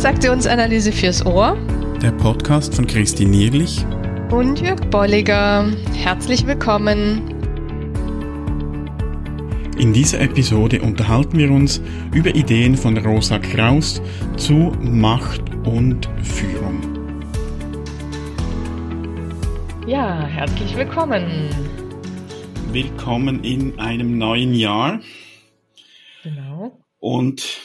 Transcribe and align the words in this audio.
Transaktionsanalyse 0.00 0.92
fürs 0.92 1.26
Ohr. 1.26 1.58
Der 2.00 2.12
Podcast 2.12 2.74
von 2.74 2.86
Christine 2.86 3.32
Nierlich 3.32 3.84
und 4.30 4.58
Jörg 4.58 4.80
Bolliger. 4.88 5.70
Herzlich 5.92 6.46
willkommen. 6.46 7.20
In 9.78 9.92
dieser 9.92 10.22
Episode 10.22 10.80
unterhalten 10.80 11.36
wir 11.36 11.50
uns 11.50 11.82
über 12.14 12.34
Ideen 12.34 12.78
von 12.78 12.96
Rosa 12.96 13.38
Kraus 13.40 14.00
zu 14.38 14.72
Macht 14.80 15.42
und 15.66 16.08
Führung. 16.22 16.80
Ja, 19.86 20.24
herzlich 20.24 20.74
willkommen. 20.78 21.50
Willkommen 22.72 23.44
in 23.44 23.78
einem 23.78 24.16
neuen 24.16 24.54
Jahr. 24.54 25.00
Genau. 26.22 26.80
Und 27.00 27.60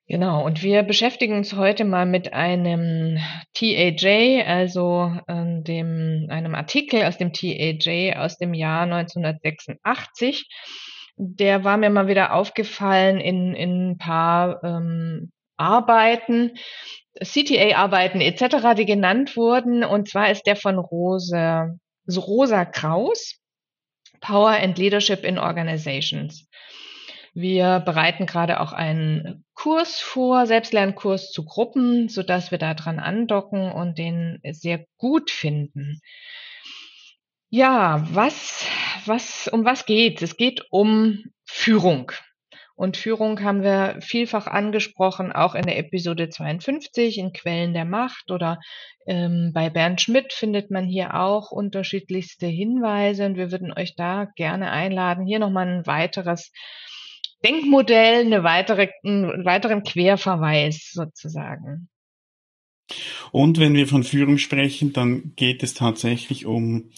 Genau, 0.06 0.44
und 0.44 0.62
wir 0.62 0.82
beschäftigen 0.82 1.38
uns 1.38 1.54
heute 1.54 1.86
mal 1.86 2.04
mit 2.04 2.34
einem 2.34 3.16
TAJ, 3.54 4.42
also 4.42 5.16
äh, 5.26 5.62
dem, 5.62 6.26
einem 6.28 6.54
Artikel 6.54 7.04
aus 7.04 7.16
dem 7.16 7.32
TAJ 7.32 8.12
aus 8.16 8.36
dem 8.36 8.52
Jahr 8.52 8.82
1986 8.82 10.46
der 11.16 11.64
war 11.64 11.76
mir 11.76 11.90
mal 11.90 12.08
wieder 12.08 12.32
aufgefallen 12.34 13.20
in, 13.20 13.54
in 13.54 13.90
ein 13.90 13.98
paar 13.98 14.62
ähm, 14.64 15.32
Arbeiten, 15.56 16.52
CTA-Arbeiten 17.22 18.20
etc., 18.20 18.74
die 18.76 18.86
genannt 18.86 19.36
wurden. 19.36 19.84
Und 19.84 20.08
zwar 20.08 20.30
ist 20.30 20.46
der 20.46 20.56
von 20.56 20.78
Rosa, 20.78 21.76
Rosa 22.08 22.64
Kraus, 22.64 23.36
Power 24.20 24.50
and 24.50 24.78
Leadership 24.78 25.24
in 25.24 25.38
Organizations. 25.38 26.48
Wir 27.34 27.80
bereiten 27.80 28.26
gerade 28.26 28.60
auch 28.60 28.72
einen 28.72 29.44
Kurs 29.54 30.00
vor, 30.00 30.46
Selbstlernkurs 30.46 31.32
zu 31.32 31.44
Gruppen, 31.44 32.08
so 32.08 32.22
dass 32.22 32.50
wir 32.50 32.58
da 32.58 32.74
dran 32.74 33.00
andocken 33.00 33.72
und 33.72 33.98
den 33.98 34.40
sehr 34.50 34.86
gut 34.98 35.30
finden. 35.30 36.00
Ja, 37.56 38.04
was, 38.10 38.66
was, 39.06 39.46
um 39.46 39.64
was 39.64 39.86
geht? 39.86 40.22
Es 40.22 40.36
geht 40.36 40.66
um 40.70 41.22
Führung. 41.46 42.10
Und 42.74 42.96
Führung 42.96 43.44
haben 43.44 43.62
wir 43.62 44.00
vielfach 44.00 44.48
angesprochen, 44.48 45.30
auch 45.30 45.54
in 45.54 45.62
der 45.62 45.78
Episode 45.78 46.28
52 46.30 47.16
in 47.16 47.32
Quellen 47.32 47.72
der 47.72 47.84
Macht 47.84 48.32
oder 48.32 48.58
ähm, 49.06 49.52
bei 49.54 49.70
Bernd 49.70 50.00
Schmidt 50.00 50.32
findet 50.32 50.72
man 50.72 50.88
hier 50.88 51.14
auch 51.14 51.52
unterschiedlichste 51.52 52.48
Hinweise 52.48 53.24
und 53.24 53.36
wir 53.36 53.52
würden 53.52 53.72
euch 53.72 53.94
da 53.94 54.24
gerne 54.34 54.72
einladen, 54.72 55.24
hier 55.24 55.38
nochmal 55.38 55.68
ein 55.68 55.86
weiteres 55.86 56.50
Denkmodell, 57.44 58.22
eine 58.22 58.42
weitere, 58.42 58.88
einen 59.04 59.44
weiteren 59.44 59.84
Querverweis 59.84 60.90
sozusagen. 60.92 61.88
Und 63.32 63.58
wenn 63.58 63.74
wir 63.74 63.86
von 63.86 64.04
Führung 64.04 64.38
sprechen, 64.38 64.92
dann 64.92 65.32
geht 65.36 65.62
es 65.62 65.74
tatsächlich 65.74 66.46
um 66.46 66.90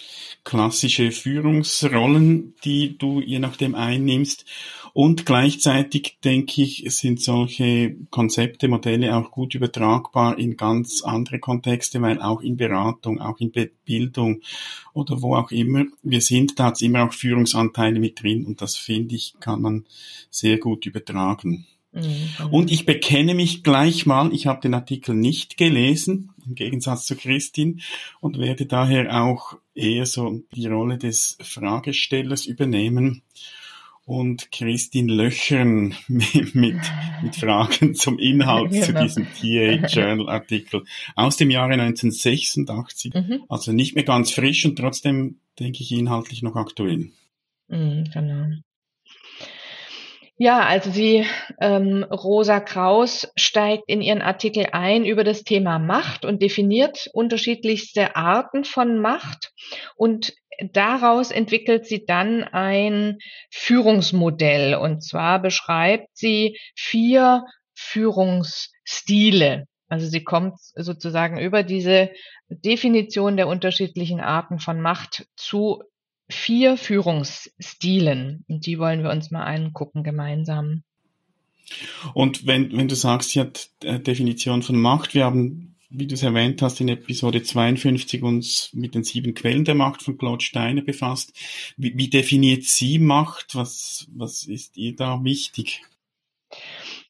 klassische 0.44 1.11
Führungsrollen, 1.11 2.55
die 2.64 2.98
du 2.98 3.20
je 3.20 3.39
nachdem 3.39 3.75
einnimmst. 3.75 4.44
Und 4.92 5.27
gleichzeitig 5.27 6.17
denke 6.24 6.62
ich, 6.62 6.84
sind 6.89 7.20
solche 7.20 7.96
Konzepte, 8.08 8.67
Modelle 8.67 9.14
auch 9.14 9.30
gut 9.30 9.55
übertragbar 9.55 10.39
in 10.39 10.57
ganz 10.57 11.02
andere 11.02 11.39
Kontexte, 11.39 12.01
weil 12.01 12.23
auch 12.23 12.40
in 12.40 12.57
Beratung, 12.57 13.20
auch 13.20 13.39
in 13.39 13.52
Bildung 13.84 14.40
oder 14.95 15.20
wo 15.20 15.36
auch 15.36 15.51
immer 15.51 15.84
wir 16.02 16.23
sind, 16.23 16.58
da 16.58 16.64
hat 16.64 16.77
es 16.77 16.80
immer 16.83 17.05
auch 17.05 17.13
Führungsanteile 17.13 18.01
mit 18.01 18.23
drin 18.23 18.46
und 18.46 18.63
das 18.63 18.77
finde 18.77 19.17
ich, 19.17 19.34
kann 19.39 19.61
man 19.61 19.84
sehr 20.30 20.57
gut 20.57 20.86
übertragen. 20.86 21.67
Mhm. 21.96 22.46
Und 22.51 22.70
ich 22.70 22.84
bekenne 22.84 23.34
mich 23.34 23.62
gleich 23.62 24.07
mal, 24.07 24.33
ich 24.33 24.46
habe 24.46 24.61
den 24.61 24.74
Artikel 24.74 25.14
nicht 25.14 25.57
gelesen, 25.57 26.30
im 26.46 26.55
Gegensatz 26.55 27.07
zu 27.07 27.17
Christine, 27.17 27.77
und 28.20 28.39
werde 28.39 28.67
daher 28.67 29.24
auch 29.24 29.57
eher 29.74 30.07
so 30.07 30.42
die 30.55 30.67
Rolle 30.67 30.98
des 30.98 31.39
Fragestellers 31.40 32.46
übernehmen 32.46 33.23
und 34.05 34.52
Christine 34.52 35.12
löchern 35.12 35.95
mit, 36.07 36.34
mit, 36.55 36.77
mit 37.23 37.36
Fragen 37.36 37.95
zum 37.95 38.18
Inhalt 38.18 38.70
genau. 38.70 38.86
zu 38.86 38.92
diesem 38.92 39.27
TA 39.27 39.86
Journal 39.86 40.28
Artikel 40.28 40.84
aus 41.17 41.36
dem 41.36 41.51
Jahre 41.51 41.73
1986. 41.73 43.14
Mhm. 43.14 43.42
Also 43.48 43.73
nicht 43.73 43.95
mehr 43.95 44.05
ganz 44.05 44.30
frisch 44.30 44.64
und 44.64 44.77
trotzdem, 44.77 45.40
denke 45.58 45.83
ich, 45.83 45.90
inhaltlich 45.92 46.42
noch 46.42 46.55
aktuell. 46.55 47.11
Mhm, 47.68 48.05
genau. 48.13 48.46
Ja, 50.39 50.61
also 50.67 50.91
die 50.91 51.24
ähm, 51.63 52.05
Rosa 52.05 52.61
Kraus 52.61 53.27
steigt 53.36 53.85
in 53.86 54.02
ihren 54.02 54.20
Artikel 54.20 54.67
ein 54.73 55.07
über 55.07 55.24
das 55.24 55.45
Thema 55.45 55.79
Macht 55.79 56.27
und 56.27 56.42
definiert 56.42 57.08
unterschiedlichste 57.14 58.17
Arten 58.17 58.64
von 58.64 59.01
Macht 59.01 59.52
und 59.96 60.35
daraus 60.73 61.30
entwickelt 61.30 61.86
sie 61.86 62.05
dann 62.05 62.45
ein 62.45 63.17
Führungsmodell 63.51 64.75
und 64.75 65.02
zwar 65.02 65.41
beschreibt 65.41 66.08
sie 66.13 66.58
vier 66.75 67.45
Führungsstile. 67.75 69.64
Also 69.89 70.07
sie 70.07 70.23
kommt 70.23 70.58
sozusagen 70.75 71.39
über 71.39 71.63
diese 71.63 72.11
Definition 72.51 73.39
der 73.39 73.48
unterschiedlichen 73.48 74.20
Arten 74.20 74.58
von 74.58 74.83
Macht 74.83 75.27
zu 75.35 75.83
vier 76.29 76.77
Führungsstilen. 76.77 78.45
Und 78.48 78.67
die 78.67 78.79
wollen 78.79 79.03
wir 79.03 79.11
uns 79.11 79.31
mal 79.31 79.45
angucken 79.45 80.03
gemeinsam. 80.03 80.83
Und 82.14 82.47
wenn, 82.47 82.77
wenn 82.77 82.89
du 82.89 82.95
sagst, 82.95 83.35
ja, 83.35 83.47
äh, 83.83 83.98
Definition 83.98 84.63
von 84.63 84.81
Macht, 84.81 85.14
wir 85.14 85.25
haben, 85.25 85.77
wie 85.91 86.07
du 86.07 86.14
es 86.14 86.23
erwähnt 86.23 86.63
hast, 86.63 86.81
in 86.81 86.89
Episode 86.89 87.42
52 87.42 88.23
uns 88.23 88.70
mit 88.73 88.95
den 88.95 89.05
sieben 89.05 89.35
Quellen 89.35 89.64
der 89.64 89.75
Macht 89.75 90.03
von 90.03 90.17
Claude 90.17 90.45
Steiner 90.45 90.83
befasst. 90.83 91.33
Wie, 91.77 91.97
wie 91.97 92.09
definiert 92.09 92.64
sie 92.64 92.98
Macht? 92.98 93.55
Was, 93.55 94.07
was 94.14 94.45
ist 94.45 94.77
ihr 94.77 94.95
da 94.95 95.23
wichtig? 95.25 95.83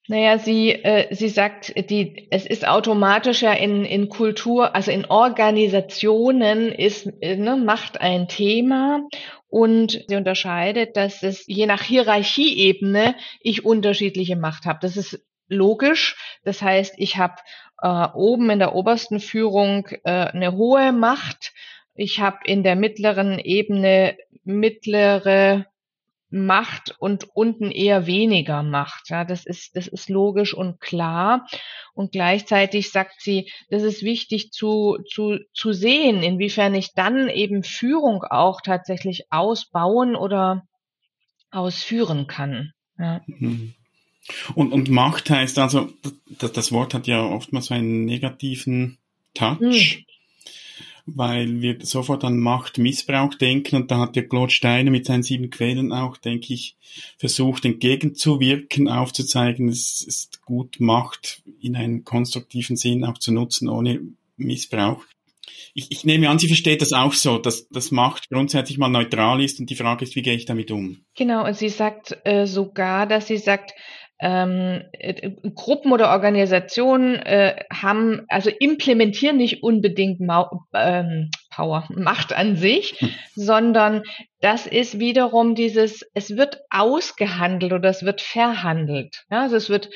Naja, 0.09 0.39
sie, 0.39 0.71
äh, 0.71 1.13
sie 1.15 1.29
sagt, 1.29 1.75
die, 1.91 2.29
es 2.31 2.47
ist 2.47 2.67
automatisch 2.67 3.43
ja 3.43 3.53
in, 3.53 3.85
in 3.85 4.09
Kultur, 4.09 4.75
also 4.75 4.93
in 4.93 5.05
Organisationen 5.05 6.71
ist 6.71 7.13
äh, 7.21 7.37
ne, 7.37 7.57
Macht 7.57 8.01
ein 8.01 8.29
Thema 8.29 9.09
und 9.49 10.05
sie 10.07 10.17
unterscheidet, 10.17 10.97
dass 10.97 11.23
es 11.23 11.45
je 11.47 11.67
nach 11.67 11.83
Hierarchieebene 11.83 13.17
ich 13.41 13.65
unterschiedliche 13.65 14.37
Macht 14.37 14.65
habe. 14.65 14.79
Das 14.81 14.97
ist 14.97 15.25
logisch. 15.49 16.17
Das 16.45 16.63
heißt, 16.63 16.95
ich 16.99 17.17
habe 17.17 17.35
äh, 17.83 18.07
oben 18.15 18.51
in 18.51 18.61
der 18.61 18.75
obersten 18.75 19.19
Führung 19.19 19.89
äh, 20.05 20.11
eine 20.11 20.53
hohe 20.53 20.93
Macht. 20.93 21.53
Ich 21.95 22.21
habe 22.21 22.39
in 22.45 22.63
der 22.63 22.77
mittleren 22.77 23.39
Ebene 23.39 24.17
mittlere 24.45 25.67
Macht 26.29 26.97
und 26.99 27.29
unten 27.35 27.71
eher 27.71 28.07
weniger 28.07 28.63
Macht. 28.63 29.11
Ja, 29.11 29.25
das 29.25 29.47
ist, 29.47 29.77
das 29.77 29.87
ist 29.87 30.09
logisch 30.09 30.55
und 30.55 30.81
klar. 30.81 31.47
Und 31.95 32.13
gleichzeitig 32.13 32.91
sagt 32.91 33.21
sie, 33.21 33.51
das 33.71 33.83
ist 33.83 34.03
wichtig 34.03 34.51
zu, 34.51 34.99
zu, 35.09 35.39
zu 35.55 35.73
sehen, 35.73 36.23
inwiefern 36.23 36.75
ich 36.75 36.95
dann 36.95 37.29
eben 37.29 37.63
Führung 37.63 38.25
auch 38.25 38.61
tatsächlich 38.61 39.27
ausbauen 39.31 40.17
oder 40.17 40.67
ausführen 41.51 42.27
kann. 42.27 42.73
Ja. 42.99 43.21
Mhm. 43.27 43.75
Und, 44.55 44.73
und 44.73 44.91
Macht 44.91 45.31
heißt 45.31 45.59
also, 45.59 45.89
das, 46.39 46.53
das 46.53 46.73
Wort 46.73 46.95
hat 46.95 47.07
ja 47.07 47.23
oftmals 47.25 47.67
so 47.67 47.75
einen 47.75 48.05
negativen 48.05 48.99
Touch. 49.35 50.06
Weil 51.09 51.63
wir 51.63 51.79
sofort 51.83 52.25
an 52.25 52.39
Machtmissbrauch 52.41 53.35
denken 53.35 53.77
und 53.77 53.91
da 53.93 54.01
hat 54.01 54.17
der 54.17 54.27
Claude 54.29 54.53
Steiner 54.53 54.91
mit 54.91 55.07
seinen 55.07 55.23
sieben 55.23 55.51
Quellen 55.51 55.93
auch, 55.93 56.17
denke 56.17 56.53
ich, 56.53 56.77
versucht 57.17 57.65
entgegenzuwirken, 57.65 58.89
aufzuzeigen, 58.89 59.69
es 59.69 60.03
ist 60.03 60.43
gut, 60.43 60.81
Macht 60.81 61.43
in 61.61 61.77
einem 61.77 62.05
konstruktiven 62.05 62.77
Sinn 62.77 63.05
auch 63.05 63.19
zu 63.19 63.33
nutzen, 63.33 63.69
ohne 63.69 64.01
Missbrauch. 64.37 65.05
Ich, 65.75 65.91
ich 65.91 66.05
nehme 66.05 66.29
an, 66.29 66.39
Sie 66.39 66.49
versteht 66.49 66.83
das 66.83 66.93
auch 66.93 67.13
so, 67.13 67.39
dass, 67.39 67.69
dass 67.69 67.91
Macht 67.91 68.29
grundsätzlich 68.29 68.79
mal 68.79 68.89
neutral 68.89 69.43
ist 69.43 69.61
und 69.61 69.71
die 69.71 69.77
Frage 69.77 70.05
ist, 70.05 70.17
wie 70.17 70.23
gehe 70.23 70.35
ich 70.35 70.45
damit 70.45 70.71
um? 70.71 71.05
Genau, 71.15 71.47
und 71.47 71.57
sie 71.57 71.69
sagt 71.69 72.19
äh, 72.25 72.47
sogar, 72.47 73.07
dass 73.07 73.29
sie 73.29 73.39
sagt, 73.39 73.73
ähm, 74.19 74.83
äh, 74.93 75.31
Gruppen 75.55 75.93
oder 75.93 76.11
Organisationen 76.11 77.17
äh, 77.17 77.65
haben, 77.73 78.25
also 78.29 78.51
implementieren 78.51 79.37
nicht 79.37 79.63
unbedingt 79.63 80.21
Mau 80.21 80.67
ähm, 80.75 81.31
Power, 81.55 81.87
Macht 81.91 82.33
an 82.33 82.57
sich, 82.57 82.95
hm. 82.99 83.11
sondern 83.35 84.03
das 84.41 84.67
ist 84.67 84.99
wiederum 84.99 85.55
dieses, 85.55 86.03
es 86.15 86.37
wird 86.37 86.61
ausgehandelt 86.71 87.73
oder 87.73 87.91
es 87.91 88.05
wird 88.05 88.21
verhandelt. 88.21 89.25
Ja, 89.31 89.43
also 89.43 89.57
es 89.57 89.69
wird 89.69 89.91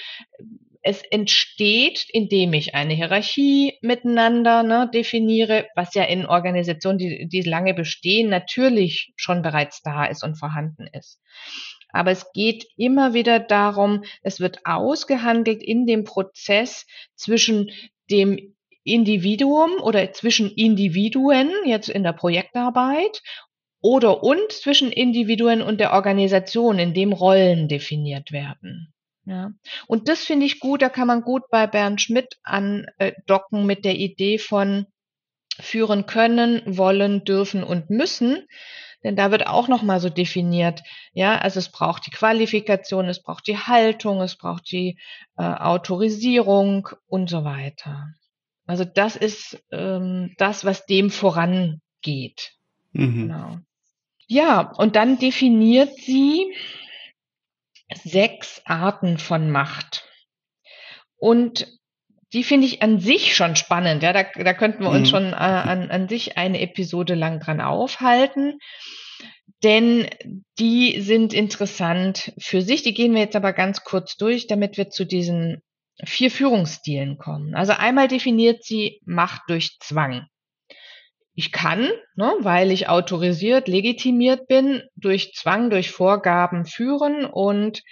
es 0.83 1.03
entsteht, 1.03 2.07
indem 2.09 2.55
ich 2.55 2.75
eine 2.75 2.95
Hierarchie 2.95 3.75
miteinander 3.83 4.63
ne, 4.63 4.91
definiere, 4.93 5.67
was 5.75 5.95
ja 5.95 6.05
in 6.05 6.25
Organisationen, 6.25 6.99
die, 6.99 7.29
die 7.29 7.43
lange 7.43 7.75
bestehen, 7.75 8.31
natürlich 8.31 9.13
schon 9.17 9.43
bereits 9.43 9.83
da 9.83 10.07
ist 10.07 10.25
und 10.25 10.37
vorhanden 10.39 10.87
ist. 10.87 11.21
Aber 11.93 12.11
es 12.11 12.33
geht 12.33 12.67
immer 12.77 13.15
wieder 13.15 13.41
darum, 13.41 14.05
es 14.23 14.41
wird 14.41 14.65
ausgehandelt 14.65 15.63
in 15.63 15.87
dem 15.87 16.05
Prozess 16.05 16.87
zwischen 17.15 17.71
dem 18.11 18.55
Individuum 18.85 19.73
oder 19.83 20.13
zwischen 20.13 20.51
Individuen 20.51 21.51
jetzt 21.65 21.89
in 21.89 22.03
der 22.03 22.13
Projektarbeit 22.13 23.23
oder 23.81 24.23
und 24.23 24.53
zwischen 24.53 24.93
Individuen 24.93 25.63
und 25.63 25.81
der 25.81 25.93
Organisation, 25.93 26.79
in 26.79 26.95
dem 26.95 27.13
Rollen 27.13 27.69
definiert 27.69 28.33
werden. 28.33 28.93
Ja. 29.25 29.53
Und 29.87 30.09
das 30.09 30.25
finde 30.25 30.47
ich 30.47 30.61
gut, 30.61 30.83
da 30.83 30.89
kann 30.89 31.07
man 31.07 31.23
gut 31.23 31.43
bei 31.51 31.67
Bernd 31.67 32.01
Schmidt 32.01 32.39
andocken 32.43 33.67
mit 33.67 33.85
der 33.85 33.97
Idee 33.97 34.39
von 34.39 34.87
führen 35.59 36.07
können, 36.07 36.63
wollen, 36.67 37.25
dürfen 37.25 37.63
und 37.63 37.91
müssen. 37.91 38.47
Denn 39.03 39.17
da 39.17 39.31
wird 39.31 39.47
auch 39.47 39.69
nochmal 39.69 40.01
so 40.01 40.11
definiert, 40.11 40.83
ja, 41.13 41.39
also 41.39 41.59
es 41.59 41.71
braucht 41.71 42.07
die 42.07 42.11
Qualifikation, 42.11 43.09
es 43.09 43.23
braucht 43.23 43.47
die 43.47 43.57
Haltung, 43.57 44.21
es 44.21 44.37
braucht 44.37 44.71
die 44.71 44.99
äh, 45.39 45.43
Autorisierung 45.43 46.89
und 47.07 47.31
so 47.31 47.45
weiter. 47.45 48.09
Also 48.67 48.85
das 48.85 49.17
ist 49.17 49.63
ähm, 49.73 50.35
das, 50.37 50.65
was 50.65 50.87
dem 50.87 51.11
vorangeht. 51.11 52.53
Mhm. 52.93 53.29
Genau. 53.29 53.59
Ja, 54.27 54.71
und 54.77 54.97
dann 54.97 55.19
definiert 55.19 55.97
sie 55.97 56.55
sechs 58.05 58.63
Arten 58.65 59.19
von 59.19 59.51
Macht. 59.51 60.05
Und 61.17 61.80
die 62.33 62.45
finde 62.45 62.67
ich 62.67 62.83
an 62.83 63.01
sich 63.01 63.35
schon 63.35 63.57
spannend. 63.57 64.03
Ja, 64.03 64.13
da, 64.13 64.23
da 64.23 64.55
könnten 64.55 64.85
wir 64.85 64.91
uns 64.91 65.09
mhm. 65.09 65.11
schon 65.11 65.33
äh, 65.33 65.37
an, 65.37 65.91
an 65.91 66.09
sich 66.09 66.39
eine 66.39 66.61
Episode 66.61 67.15
lang 67.15 67.41
dran 67.41 67.61
aufhalten. 67.61 68.59
Denn 69.63 70.09
die 70.59 71.01
sind 71.01 71.35
interessant 71.35 72.33
für 72.39 72.63
sich. 72.63 72.83
Die 72.83 72.95
gehen 72.95 73.15
wir 73.15 73.21
jetzt 73.21 73.37
aber 73.37 73.53
ganz 73.53 73.85
kurz 73.85 74.17
durch, 74.17 74.47
damit 74.47 74.79
wir 74.79 74.91
zu 74.91 75.05
diesen 75.05 75.63
vier 76.05 76.31
Führungsstilen 76.31 77.19
kommen. 77.19 77.55
Also 77.55 77.73
einmal 77.73 78.09
definiert 78.09 78.65
sie 78.65 79.01
Macht 79.05 79.43
durch 79.49 79.79
Zwang. 79.81 80.27
Ich 81.35 81.53
kann, 81.53 81.91
ne, 82.17 82.33
weil 82.41 82.71
ich 82.71 82.89
autorisiert, 82.89 83.69
legitimiert 83.69 84.47
bin, 84.47 84.83
durch 84.97 85.35
Zwang, 85.35 85.71
durch 85.71 85.91
Vorgaben 85.91 86.65
führen 86.65 87.25
und 87.25 87.83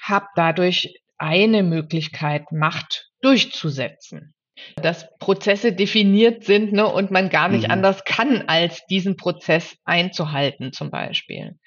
habe 0.00 0.26
dadurch 0.36 0.94
eine 1.18 1.62
Möglichkeit, 1.62 2.52
Macht 2.52 3.10
durchzusetzen. 3.24 4.34
Dass 4.76 5.08
Prozesse 5.18 5.72
definiert 5.72 6.44
sind 6.44 6.72
ne, 6.72 6.86
und 6.86 7.10
man 7.10 7.28
gar 7.28 7.48
nicht 7.48 7.64
mhm. 7.64 7.72
anders 7.72 8.04
kann, 8.04 8.44
als 8.46 8.84
diesen 8.86 9.16
Prozess 9.16 9.76
einzuhalten, 9.84 10.72
zum 10.72 10.90
Beispiel. 10.90 11.58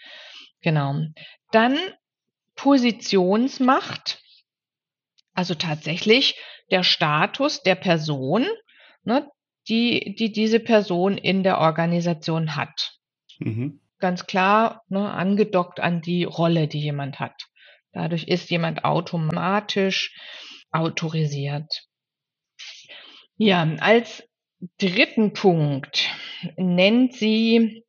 Genau. 0.62 0.95
Dann 1.51 1.77
Positionsmacht, 2.56 4.21
also 5.33 5.54
tatsächlich 5.54 6.36
der 6.71 6.83
Status 6.83 7.62
der 7.62 7.75
Person, 7.75 8.45
ne, 9.04 9.30
die, 9.68 10.15
die 10.18 10.31
diese 10.31 10.59
Person 10.59 11.18
in 11.18 11.44
der 11.44 11.59
Organisation 11.59 12.56
hat. 12.56 12.94
Mhm. 13.39 13.81
Ganz 14.00 14.27
klar 14.27 14.83
ne, 14.88 15.12
angedockt 15.12 15.80
an 15.80 16.01
die 16.01 16.24
Rolle, 16.24 16.68
die 16.68 16.80
jemand 16.80 17.19
hat. 17.19 17.48
Dadurch 17.92 18.27
ist 18.27 18.50
jemand 18.50 18.86
automatisch 18.86 20.15
autorisiert. 20.72 21.84
Ja, 23.38 23.68
als 23.80 24.28
dritten 24.78 25.34
Punkt 25.34 26.10
nennt 26.56 27.14
sie 27.14 27.84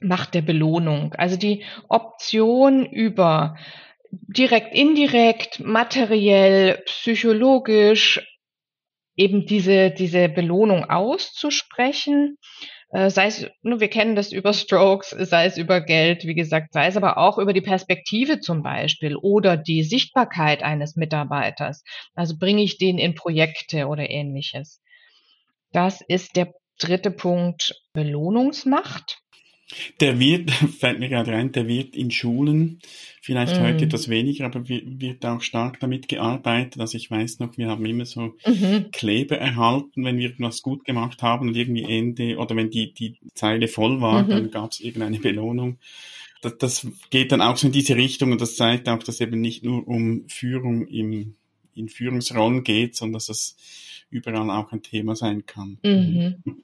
Macht 0.00 0.34
der 0.34 0.42
Belohnung, 0.42 1.14
also 1.14 1.36
die 1.36 1.64
Option 1.88 2.84
über 2.84 3.56
direkt, 4.10 4.74
indirekt, 4.74 5.60
materiell, 5.60 6.82
psychologisch 6.86 8.20
eben 9.16 9.46
diese, 9.46 9.90
diese 9.90 10.28
Belohnung 10.28 10.90
auszusprechen, 10.90 12.38
sei 12.94 13.26
es, 13.26 13.46
ne, 13.62 13.80
wir 13.80 13.88
kennen 13.88 14.14
das 14.14 14.30
über 14.30 14.52
Strokes, 14.52 15.10
sei 15.10 15.46
es 15.46 15.58
über 15.58 15.80
Geld, 15.80 16.24
wie 16.24 16.34
gesagt, 16.34 16.72
sei 16.72 16.86
es 16.86 16.96
aber 16.96 17.18
auch 17.18 17.38
über 17.38 17.52
die 17.52 17.60
Perspektive 17.60 18.38
zum 18.38 18.62
Beispiel 18.62 19.16
oder 19.16 19.56
die 19.56 19.82
Sichtbarkeit 19.82 20.62
eines 20.62 20.94
Mitarbeiters. 20.94 21.82
Also 22.14 22.36
bringe 22.38 22.62
ich 22.62 22.78
den 22.78 22.98
in 22.98 23.14
Projekte 23.16 23.88
oder 23.88 24.08
ähnliches. 24.08 24.80
Das 25.72 26.02
ist 26.02 26.36
der 26.36 26.54
dritte 26.78 27.10
Punkt 27.10 27.74
Belohnungsmacht. 27.94 29.23
Der 30.00 30.18
wird, 30.18 30.50
fällt 30.78 30.98
mir 30.98 31.08
gerade 31.08 31.32
rein, 31.32 31.52
der 31.52 31.66
wird 31.66 31.96
in 31.96 32.10
Schulen 32.10 32.80
vielleicht 33.22 33.58
mm. 33.58 33.62
heute 33.62 33.84
etwas 33.86 34.08
weniger, 34.08 34.44
aber 34.44 34.68
wird 34.68 35.24
auch 35.24 35.40
stark 35.40 35.80
damit 35.80 36.08
gearbeitet. 36.08 36.80
Also 36.80 36.98
ich 36.98 37.10
weiß 37.10 37.38
noch, 37.38 37.56
wir 37.56 37.68
haben 37.68 37.86
immer 37.86 38.04
so 38.04 38.34
mhm. 38.46 38.90
Kleber 38.92 39.38
erhalten, 39.38 40.04
wenn 40.04 40.18
wir 40.18 40.28
etwas 40.28 40.60
gut 40.60 40.84
gemacht 40.84 41.22
haben 41.22 41.48
und 41.48 41.56
irgendwie 41.56 41.84
Ende 41.84 42.36
oder 42.36 42.54
wenn 42.54 42.70
die, 42.70 42.92
die 42.92 43.16
Zeile 43.34 43.68
voll 43.68 44.02
war, 44.02 44.24
mhm. 44.24 44.28
dann 44.28 44.50
gab 44.50 44.72
es 44.72 44.80
irgendeine 44.80 45.20
Belohnung. 45.20 45.78
Das, 46.42 46.58
das 46.58 46.86
geht 47.08 47.32
dann 47.32 47.40
auch 47.40 47.56
so 47.56 47.68
in 47.68 47.72
diese 47.72 47.96
Richtung 47.96 48.32
und 48.32 48.40
das 48.42 48.56
zeigt 48.56 48.88
auch, 48.90 49.02
dass 49.02 49.22
eben 49.22 49.40
nicht 49.40 49.64
nur 49.64 49.88
um 49.88 50.28
Führung 50.28 50.86
im, 50.86 51.36
in 51.74 51.88
Führungsrollen 51.88 52.62
geht, 52.62 52.94
sondern 52.94 53.14
dass 53.14 53.26
das 53.26 53.56
überall 54.10 54.50
auch 54.50 54.70
ein 54.72 54.82
Thema 54.82 55.16
sein 55.16 55.46
kann. 55.46 55.78
Mhm. 55.82 56.62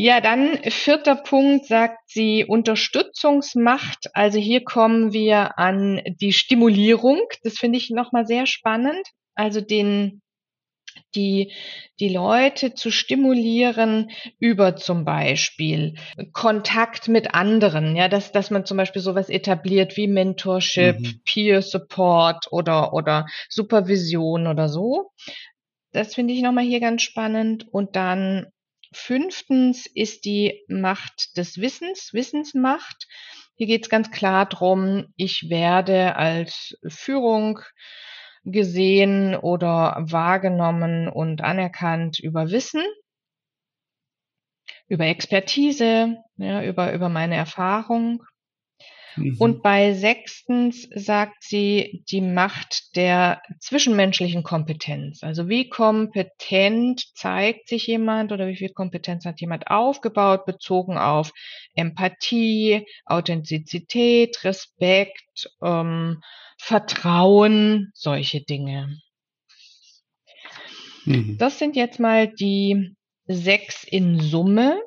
Ja, 0.00 0.20
dann 0.20 0.58
vierter 0.62 1.16
Punkt 1.16 1.66
sagt 1.66 1.98
sie 2.06 2.44
Unterstützungsmacht. 2.44 4.06
Also 4.14 4.38
hier 4.38 4.62
kommen 4.62 5.12
wir 5.12 5.58
an 5.58 6.00
die 6.20 6.32
Stimulierung. 6.32 7.22
Das 7.42 7.54
finde 7.54 7.78
ich 7.78 7.90
nochmal 7.90 8.24
sehr 8.24 8.46
spannend. 8.46 9.04
Also 9.34 9.60
den, 9.60 10.22
die, 11.16 11.52
die 11.98 12.10
Leute 12.10 12.74
zu 12.74 12.92
stimulieren 12.92 14.12
über 14.38 14.76
zum 14.76 15.04
Beispiel 15.04 15.96
Kontakt 16.32 17.08
mit 17.08 17.34
anderen. 17.34 17.96
Ja, 17.96 18.06
dass, 18.06 18.30
dass 18.30 18.52
man 18.52 18.64
zum 18.64 18.76
Beispiel 18.76 19.02
sowas 19.02 19.28
etabliert 19.28 19.96
wie 19.96 20.06
Mentorship, 20.06 21.00
mhm. 21.00 21.22
Peer 21.24 21.60
Support 21.60 22.52
oder, 22.52 22.92
oder 22.92 23.26
Supervision 23.48 24.46
oder 24.46 24.68
so. 24.68 25.10
Das 25.90 26.14
finde 26.14 26.34
ich 26.34 26.42
nochmal 26.42 26.66
hier 26.66 26.78
ganz 26.78 27.02
spannend. 27.02 27.66
Und 27.68 27.96
dann 27.96 28.46
Fünftens 28.92 29.86
ist 29.86 30.24
die 30.24 30.64
Macht 30.68 31.36
des 31.36 31.58
Wissens, 31.58 32.12
Wissensmacht. 32.12 33.06
Hier 33.56 33.66
geht 33.66 33.84
es 33.84 33.90
ganz 33.90 34.10
klar 34.10 34.46
drum, 34.46 35.12
ich 35.16 35.50
werde 35.50 36.16
als 36.16 36.78
Führung 36.86 37.60
gesehen 38.44 39.36
oder 39.36 39.96
wahrgenommen 40.00 41.08
und 41.08 41.42
anerkannt 41.42 42.18
über 42.18 42.50
Wissen, 42.50 42.82
über 44.86 45.04
Expertise, 45.06 46.16
ja, 46.36 46.62
über, 46.62 46.92
über 46.92 47.08
meine 47.08 47.36
Erfahrung. 47.36 48.22
Mhm. 49.16 49.36
Und 49.38 49.62
bei 49.62 49.94
sechstens 49.94 50.88
sagt 50.94 51.42
sie 51.42 52.04
die 52.10 52.20
Macht 52.20 52.96
der 52.96 53.42
zwischenmenschlichen 53.60 54.42
Kompetenz. 54.42 55.22
Also 55.22 55.48
wie 55.48 55.68
kompetent 55.68 57.04
zeigt 57.14 57.68
sich 57.68 57.86
jemand 57.86 58.32
oder 58.32 58.46
wie 58.46 58.56
viel 58.56 58.70
Kompetenz 58.70 59.24
hat 59.24 59.40
jemand 59.40 59.68
aufgebaut, 59.68 60.44
bezogen 60.46 60.98
auf 60.98 61.32
Empathie, 61.74 62.86
Authentizität, 63.04 64.44
Respekt, 64.44 65.50
ähm, 65.62 66.22
Vertrauen, 66.58 67.90
solche 67.94 68.40
Dinge. 68.42 68.98
Mhm. 71.04 71.38
Das 71.38 71.58
sind 71.58 71.76
jetzt 71.76 72.00
mal 72.00 72.28
die 72.28 72.94
sechs 73.26 73.84
in 73.84 74.20
Summe. 74.20 74.80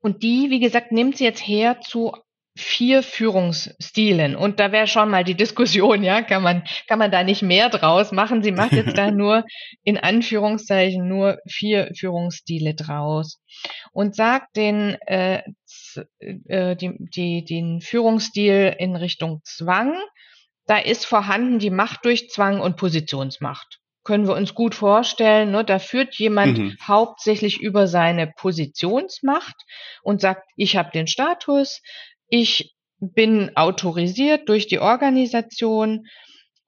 Und 0.00 0.22
die, 0.22 0.50
wie 0.50 0.60
gesagt, 0.60 0.92
nimmt 0.92 1.16
sie 1.16 1.24
jetzt 1.24 1.40
her 1.40 1.80
zu 1.80 2.12
vier 2.56 3.02
Führungsstilen. 3.02 4.36
Und 4.36 4.60
da 4.60 4.70
wäre 4.70 4.86
schon 4.86 5.10
mal 5.10 5.24
die 5.24 5.34
Diskussion, 5.34 6.04
ja, 6.04 6.22
kann 6.22 6.42
man, 6.42 6.64
kann 6.86 7.00
man 7.00 7.10
da 7.10 7.24
nicht 7.24 7.42
mehr 7.42 7.68
draus 7.68 8.12
machen? 8.12 8.42
Sie 8.42 8.52
macht 8.52 8.72
jetzt 8.72 8.96
da 8.96 9.10
nur, 9.10 9.44
in 9.82 9.98
Anführungszeichen, 9.98 11.08
nur 11.08 11.38
vier 11.48 11.90
Führungsstile 11.98 12.74
draus. 12.74 13.40
Und 13.92 14.14
sagt 14.14 14.56
den, 14.56 14.96
äh, 15.06 15.42
äh, 16.46 16.76
die, 16.76 16.94
die, 16.98 17.44
den 17.44 17.80
Führungsstil 17.80 18.76
in 18.78 18.94
Richtung 18.94 19.40
Zwang, 19.44 19.94
da 20.66 20.78
ist 20.78 21.06
vorhanden 21.06 21.58
die 21.58 21.70
Macht 21.70 22.04
durch 22.04 22.30
Zwang 22.30 22.60
und 22.60 22.76
Positionsmacht. 22.76 23.80
können 24.04 24.28
wir 24.28 24.34
uns 24.34 24.54
gut 24.54 24.74
vorstellen, 24.74 25.50
ne, 25.50 25.64
da 25.64 25.78
führt 25.78 26.14
jemand 26.16 26.58
mhm. 26.58 26.76
hauptsächlich 26.86 27.60
über 27.60 27.88
seine 27.88 28.26
Positionsmacht 28.26 29.56
und 30.02 30.20
sagt, 30.20 30.42
ich 30.56 30.76
habe 30.76 30.90
den 30.92 31.06
Status, 31.06 31.80
ich 32.28 32.74
bin 32.98 33.56
autorisiert 33.56 34.48
durch 34.48 34.66
die 34.66 34.78
Organisation 34.78 36.06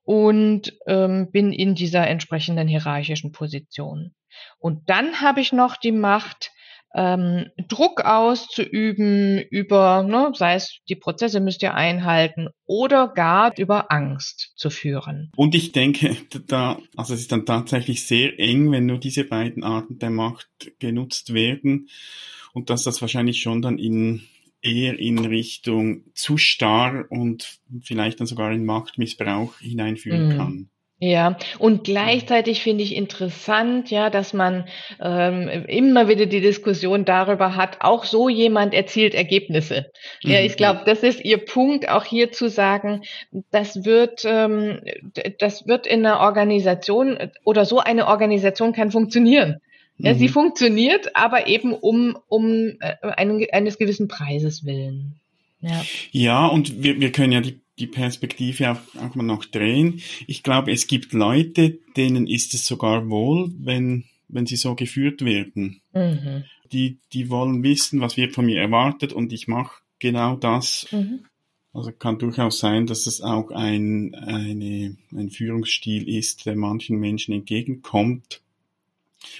und 0.02 0.72
ähm, 0.86 1.30
bin 1.30 1.52
in 1.52 1.74
dieser 1.74 2.06
entsprechenden 2.06 2.68
hierarchischen 2.68 3.32
Position. 3.32 4.14
Und 4.58 4.88
dann 4.88 5.20
habe 5.20 5.40
ich 5.40 5.52
noch 5.52 5.76
die 5.76 5.92
Macht, 5.92 6.52
ähm, 6.94 7.46
Druck 7.68 8.02
auszuüben 8.04 9.40
über, 9.50 10.02
ne, 10.02 10.32
sei 10.34 10.54
es 10.54 10.80
die 10.88 10.96
Prozesse 10.96 11.40
müsst 11.40 11.62
ihr 11.62 11.74
einhalten 11.74 12.48
oder 12.64 13.08
gar 13.08 13.52
über 13.58 13.92
Angst 13.92 14.52
zu 14.56 14.70
führen. 14.70 15.30
Und 15.36 15.54
ich 15.54 15.72
denke, 15.72 16.16
da, 16.46 16.78
also 16.96 17.14
es 17.14 17.20
ist 17.20 17.32
dann 17.32 17.44
tatsächlich 17.44 18.06
sehr 18.06 18.38
eng, 18.38 18.70
wenn 18.72 18.86
nur 18.86 18.98
diese 18.98 19.24
beiden 19.24 19.62
Arten 19.62 19.98
der 19.98 20.10
Macht 20.10 20.48
genutzt 20.78 21.34
werden 21.34 21.88
und 22.54 22.70
dass 22.70 22.84
das 22.84 23.02
wahrscheinlich 23.02 23.42
schon 23.42 23.60
dann 23.60 23.78
in 23.78 24.22
eher 24.66 24.98
in 24.98 25.24
Richtung 25.24 26.04
zu 26.14 26.36
starr 26.36 27.06
und 27.08 27.58
vielleicht 27.82 28.20
dann 28.20 28.26
sogar 28.26 28.52
in 28.52 28.64
Machtmissbrauch 28.64 29.58
hineinführen 29.58 30.28
mhm. 30.28 30.36
kann. 30.36 30.70
Ja, 30.98 31.36
und 31.58 31.84
gleichzeitig 31.84 32.62
finde 32.62 32.82
ich 32.82 32.96
interessant, 32.96 33.90
ja, 33.90 34.08
dass 34.08 34.32
man 34.32 34.66
ähm, 34.98 35.46
immer 35.68 36.08
wieder 36.08 36.24
die 36.24 36.40
Diskussion 36.40 37.04
darüber 37.04 37.54
hat, 37.54 37.82
auch 37.82 38.04
so 38.04 38.30
jemand 38.30 38.72
erzielt 38.72 39.14
Ergebnisse. 39.14 39.92
Ja, 40.22 40.40
mhm, 40.40 40.46
ich 40.46 40.56
glaube, 40.56 40.84
das 40.86 41.02
ist 41.02 41.22
Ihr 41.22 41.36
Punkt, 41.36 41.90
auch 41.90 42.04
hier 42.04 42.32
zu 42.32 42.48
sagen, 42.48 43.02
das 43.50 43.84
wird, 43.84 44.22
ähm, 44.24 44.80
das 45.38 45.66
wird 45.66 45.86
in 45.86 46.06
einer 46.06 46.20
Organisation 46.20 47.18
oder 47.44 47.66
so 47.66 47.78
eine 47.78 48.06
Organisation 48.06 48.72
kann 48.72 48.90
funktionieren. 48.90 49.60
Ja, 49.98 50.14
mhm. 50.14 50.18
sie 50.18 50.28
funktioniert, 50.28 51.16
aber 51.16 51.46
eben 51.46 51.72
um, 51.72 52.18
um 52.28 52.76
äh, 52.80 52.96
einen, 53.02 53.46
eines 53.52 53.78
gewissen 53.78 54.08
Preises 54.08 54.64
willen. 54.64 55.20
Ja, 55.60 55.84
ja 56.12 56.46
und 56.46 56.82
wir, 56.82 57.00
wir 57.00 57.12
können 57.12 57.32
ja 57.32 57.40
die 57.40 57.60
die 57.78 57.86
Perspektive 57.86 58.72
auch, 58.72 58.80
auch 58.96 59.14
mal 59.14 59.22
noch 59.22 59.44
drehen. 59.44 60.00
Ich 60.26 60.42
glaube, 60.42 60.72
es 60.72 60.86
gibt 60.86 61.12
Leute, 61.12 61.78
denen 61.96 62.26
ist 62.26 62.54
es 62.54 62.66
sogar 62.66 63.08
wohl, 63.10 63.50
wenn, 63.58 64.04
wenn 64.28 64.46
sie 64.46 64.56
so 64.56 64.74
geführt 64.74 65.24
werden. 65.24 65.80
Mhm. 65.92 66.44
Die, 66.72 66.98
die 67.12 67.30
wollen 67.30 67.62
wissen, 67.62 68.00
was 68.00 68.16
wird 68.16 68.34
von 68.34 68.46
mir 68.46 68.60
erwartet 68.60 69.12
und 69.12 69.32
ich 69.32 69.46
mache 69.46 69.82
genau 69.98 70.36
das. 70.36 70.86
Mhm. 70.90 71.26
Also 71.72 71.92
kann 71.92 72.18
durchaus 72.18 72.58
sein, 72.58 72.86
dass 72.86 73.06
es 73.06 73.20
auch 73.20 73.50
ein, 73.50 74.14
eine, 74.14 74.96
ein 75.12 75.30
Führungsstil 75.30 76.08
ist, 76.08 76.46
der 76.46 76.56
manchen 76.56 76.98
Menschen 76.98 77.34
entgegenkommt. 77.34 78.40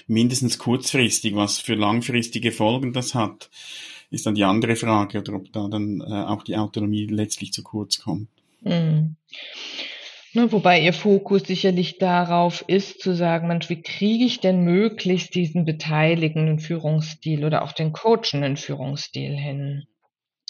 Mindestens 0.05 0.59
kurzfristig, 0.59 1.35
was 1.35 1.59
für 1.59 1.75
langfristige 1.75 2.51
Folgen 2.51 2.93
das 2.93 3.15
hat 3.15 3.49
ist 4.09 4.25
dann 4.25 4.35
die 4.35 4.43
andere 4.43 4.75
Frage, 4.75 5.19
oder 5.19 5.33
ob 5.33 5.51
da 5.51 5.67
dann 5.67 6.01
äh, 6.01 6.13
auch 6.13 6.43
die 6.43 6.55
Autonomie 6.55 7.07
letztlich 7.07 7.51
zu 7.51 7.63
kurz 7.63 7.99
kommt. 7.99 8.29
Mhm. 8.61 9.15
Wobei 10.33 10.81
ihr 10.81 10.93
Fokus 10.93 11.43
sicherlich 11.43 11.97
darauf 11.97 12.63
ist, 12.67 13.01
zu 13.01 13.15
sagen, 13.15 13.47
Mensch, 13.47 13.69
wie 13.69 13.81
kriege 13.81 14.23
ich 14.23 14.39
denn 14.39 14.61
möglichst 14.61 15.33
diesen 15.33 15.65
beteiligenden 15.65 16.59
Führungsstil 16.59 17.43
oder 17.43 17.63
auch 17.63 17.71
den 17.71 17.91
coachenden 17.91 18.55
Führungsstil 18.55 19.35
hin? 19.35 19.87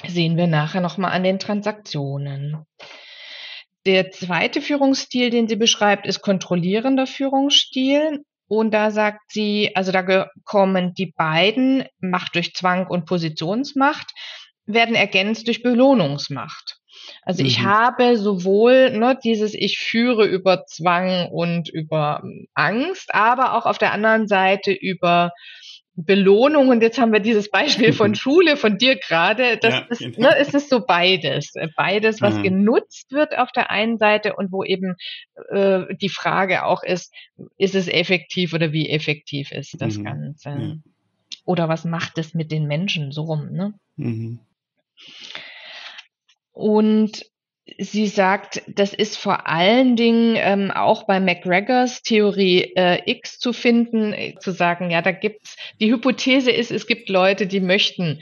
Sehen 0.06 0.36
wir 0.36 0.48
nachher 0.48 0.82
nochmal 0.82 1.12
an 1.12 1.24
den 1.24 1.40
Transaktionen. 1.40 2.66
Der 3.86 4.12
zweite 4.12 4.62
Führungsstil, 4.62 5.30
den 5.30 5.48
sie 5.48 5.56
beschreibt, 5.56 6.06
ist 6.06 6.22
kontrollierender 6.22 7.08
Führungsstil. 7.08 8.26
Und 8.48 8.74
da 8.74 8.92
sagt 8.92 9.32
sie, 9.32 9.72
also 9.76 9.92
da 9.92 10.30
kommen 10.46 10.94
die 10.94 11.14
beiden, 11.16 11.86
Macht 12.00 12.36
durch 12.36 12.54
Zwang 12.54 12.88
und 12.88 13.06
Positionsmacht, 13.06 14.12
werden 14.66 14.96
ergänzt 14.96 15.48
durch 15.48 15.64
Belohnungsmacht. 15.64 16.78
Also 17.24 17.44
mhm. 17.44 17.48
ich 17.48 17.62
habe 17.62 18.18
sowohl 18.18 18.92
ne, 18.92 19.18
dieses 19.24 19.54
Ich 19.54 19.80
führe 19.80 20.26
über 20.26 20.66
Zwang 20.66 21.30
und 21.30 21.70
über 21.70 22.24
Angst, 22.54 23.14
aber 23.14 23.54
auch 23.54 23.66
auf 23.66 23.78
der 23.78 23.94
anderen 23.94 24.28
Seite 24.28 24.72
über 24.72 25.32
Belohnung. 25.98 26.70
Und 26.70 26.82
jetzt 26.82 27.00
haben 27.00 27.12
wir 27.12 27.20
dieses 27.20 27.50
Beispiel 27.50 27.92
von 27.92 28.14
Schule 28.16 28.56
von 28.56 28.78
dir 28.78 28.98
gerade. 28.98 29.58
Das 29.58 29.74
ja, 29.74 29.80
ist, 29.90 30.00
genau. 30.00 30.30
ne, 30.30 30.38
ist 30.38 30.54
es 30.54 30.70
so 30.70 30.86
beides. 30.86 31.54
Beides, 31.76 32.22
was 32.22 32.36
mhm. 32.36 32.44
genutzt 32.44 33.12
wird 33.12 33.38
auf 33.38 33.52
der 33.52 33.72
einen 33.72 33.98
Seite 33.98 34.36
und 34.36 34.52
wo 34.52 34.64
eben 34.64 34.96
äh, 35.50 35.94
die 35.96 36.10
Frage 36.10 36.66
auch 36.66 36.84
ist, 36.84 37.14
ist 37.58 37.76
es 37.76 37.88
effektiv 37.88 38.54
oder 38.54 38.72
wie 38.72 38.90
effektiv 38.90 39.52
ist 39.52 39.82
das 39.82 39.98
mhm. 39.98 40.04
Ganze? 40.04 40.50
Ja. 40.50 40.76
Oder 41.46 41.68
was 41.68 41.84
macht 41.84 42.18
es 42.20 42.34
mit 42.34 42.52
den 42.52 42.68
Menschen 42.68 43.12
so 43.12 43.24
rum? 43.24 43.52
Ne? 43.52 43.74
Mhm. 43.96 44.40
Und 46.52 47.26
sie 47.78 48.08
sagt, 48.08 48.64
das 48.68 48.94
ist 48.94 49.18
vor 49.18 49.48
allen 49.48 49.96
Dingen 49.96 50.36
ähm, 50.38 50.72
auch 50.72 51.04
bei 51.04 51.20
McGregors 51.20 52.02
Theorie 52.02 52.74
äh, 52.76 53.02
X 53.06 53.40
zu 53.40 53.54
finden, 53.54 54.14
äh, 54.14 54.36
zu 54.40 54.52
sagen, 54.52 54.90
ja, 54.90 55.02
da 55.02 55.12
gibt's, 55.12 55.56
die 55.80 55.92
Hypothese 55.92 56.52
ist, 56.52 56.72
es 56.72 56.88
gibt 56.88 57.10
Leute, 57.10 57.48
die 57.48 57.60
möchten 57.60 58.22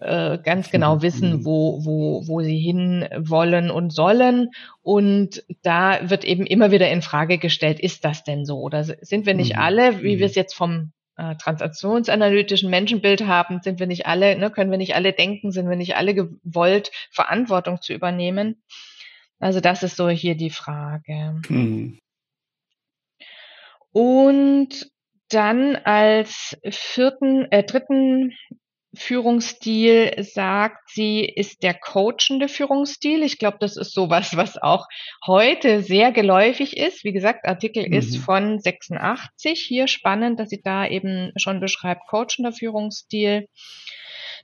äh, 0.00 0.38
ganz 0.38 0.70
genau 0.70 0.96
mhm. 0.96 1.02
wissen, 1.02 1.44
wo, 1.44 1.84
wo, 1.84 2.26
wo 2.26 2.40
sie 2.40 2.58
hin 2.58 3.08
wollen 3.16 3.70
und 3.70 3.92
sollen. 3.92 4.50
Und 4.82 5.44
da 5.62 6.10
wird 6.10 6.24
eben 6.24 6.44
immer 6.44 6.72
wieder 6.72 6.90
in 6.90 7.02
Frage 7.02 7.38
gestellt, 7.38 7.78
ist 7.78 8.04
das 8.04 8.24
denn 8.24 8.44
so? 8.44 8.58
Oder 8.58 8.84
sind 8.84 9.26
wir 9.26 9.34
nicht 9.34 9.54
mhm. 9.54 9.62
alle, 9.62 10.02
wie 10.02 10.18
wir 10.18 10.26
es 10.26 10.34
mhm. 10.34 10.40
jetzt 10.40 10.54
vom 10.54 10.92
äh, 11.16 11.36
transaktionsanalytischen 11.36 12.70
Menschenbild 12.70 13.26
haben, 13.26 13.60
sind 13.62 13.80
wir 13.80 13.86
nicht 13.86 14.06
alle, 14.06 14.36
ne, 14.38 14.50
können 14.50 14.70
wir 14.70 14.78
nicht 14.78 14.94
alle 14.94 15.12
denken, 15.12 15.52
sind 15.52 15.68
wir 15.68 15.76
nicht 15.76 15.96
alle 15.96 16.14
gewollt, 16.14 16.90
Verantwortung 17.10 17.80
zu 17.82 17.92
übernehmen. 17.92 18.62
Also 19.38 19.60
das 19.60 19.82
ist 19.82 19.96
so 19.96 20.08
hier 20.08 20.36
die 20.36 20.50
Frage. 20.50 21.40
Mhm. 21.48 21.98
Und 23.90 24.90
dann 25.28 25.76
als 25.76 26.56
vierten, 26.70 27.50
äh, 27.50 27.64
dritten 27.64 28.32
Führungsstil 28.94 30.22
sagt 30.22 30.90
sie, 30.90 31.24
ist 31.24 31.62
der 31.62 31.72
coachende 31.72 32.48
Führungsstil. 32.48 33.22
Ich 33.22 33.38
glaube, 33.38 33.56
das 33.58 33.76
ist 33.76 33.94
sowas, 33.94 34.36
was 34.36 34.60
auch 34.60 34.86
heute 35.26 35.82
sehr 35.82 36.12
geläufig 36.12 36.76
ist. 36.76 37.02
Wie 37.02 37.12
gesagt, 37.12 37.46
Artikel 37.46 37.86
mhm. 37.86 37.94
ist 37.94 38.16
von 38.18 38.58
86. 38.58 39.60
Hier 39.66 39.88
spannend, 39.88 40.38
dass 40.38 40.50
sie 40.50 40.60
da 40.62 40.86
eben 40.86 41.32
schon 41.36 41.60
beschreibt, 41.60 42.06
coachender 42.08 42.52
Führungsstil. 42.52 43.48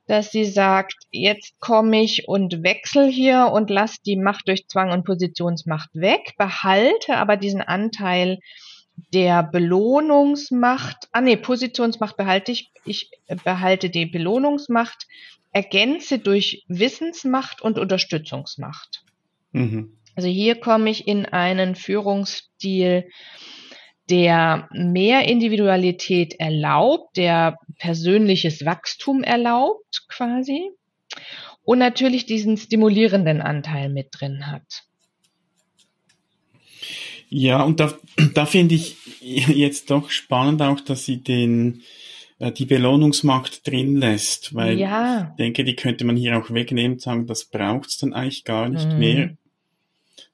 Dass 0.07 0.31
sie 0.31 0.47
sagt, 0.47 0.95
jetzt 1.11 1.61
komme 1.61 2.03
ich 2.03 2.27
und 2.29 2.63
wechsel 2.63 3.11
hier 3.11 3.51
und 3.53 3.69
lass 3.69 4.01
die 4.01 4.17
Macht 4.17 4.49
durch 4.49 4.67
Zwang 4.67 4.91
und 4.91 5.05
Positionsmacht 5.05 5.91
weg, 5.93 6.33
behalte 6.39 7.17
aber 7.17 7.37
diesen 7.37 7.61
Anteil 7.61 8.39
der 9.13 9.43
Belohnungsmacht, 9.43 11.09
ah 11.13 11.21
nee, 11.21 11.37
Positionsmacht 11.37 12.17
behalte 12.17 12.53
ich, 12.53 12.71
ich 12.85 13.11
behalte 13.45 13.91
die 13.91 14.07
Belohnungsmacht, 14.07 15.07
ergänze 15.53 16.19
durch 16.19 16.65
Wissensmacht 16.69 17.63
und 17.63 17.79
Unterstützungsmacht. 17.79 19.05
Mhm. 19.53 19.97
Also 20.15 20.29
hier 20.29 20.57
komme 20.57 20.91
ich 20.91 21.07
in 21.07 21.27
einen 21.27 21.75
Führungsstil, 21.75 23.09
der 24.11 24.69
mehr 24.73 25.29
Individualität 25.29 26.35
erlaubt, 26.41 27.17
der 27.17 27.57
persönliches 27.79 28.65
Wachstum 28.65 29.23
erlaubt 29.23 30.07
quasi 30.09 30.71
und 31.63 31.79
natürlich 31.79 32.27
diesen 32.27 32.57
stimulierenden 32.57 33.43
Anteil 33.43 33.91
mit 33.91 34.09
drin 34.13 34.47
hat. 34.47 34.88
Ja, 37.29 37.63
und 37.63 37.81
da, 37.81 37.95
da 38.35 38.47
finde 38.47 38.75
ich 38.75 38.97
jetzt 39.21 39.91
doch 39.91 40.11
spannend 40.11 40.63
auch, 40.63 40.81
dass 40.81 41.05
sie 41.05 41.19
den, 41.19 41.83
äh, 42.39 42.53
die 42.53 42.67
Belohnungsmacht 42.67 43.67
drin 43.67 43.97
lässt, 43.97 44.55
weil 44.55 44.79
ja. 44.79 45.31
ich 45.31 45.37
denke, 45.37 45.65
die 45.65 45.77
könnte 45.77 46.05
man 46.05 46.17
hier 46.17 46.39
auch 46.39 46.51
wegnehmen 46.51 46.93
und 46.93 47.03
sagen, 47.03 47.27
das 47.27 47.45
braucht's 47.45 47.99
dann 47.99 48.13
eigentlich 48.13 48.45
gar 48.45 48.69
nicht 48.69 48.89
mhm. 48.89 48.99
mehr, 48.99 49.37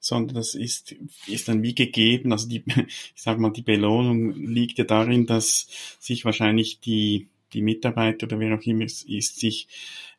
sondern 0.00 0.36
das 0.36 0.54
ist, 0.54 0.94
ist 1.26 1.48
dann 1.48 1.62
wie 1.62 1.74
gegeben. 1.74 2.32
Also 2.32 2.48
die, 2.48 2.62
ich 2.66 3.12
sag 3.16 3.38
mal, 3.38 3.50
die 3.50 3.62
Belohnung 3.62 4.34
liegt 4.34 4.78
ja 4.78 4.84
darin, 4.84 5.26
dass 5.26 5.68
sich 5.98 6.24
wahrscheinlich 6.24 6.80
die, 6.80 7.28
die 7.52 7.62
Mitarbeiter 7.62 8.26
oder 8.26 8.38
wer 8.38 8.56
auch 8.56 8.62
immer 8.62 8.84
es 8.84 9.02
ist, 9.02 9.40
sich 9.40 9.68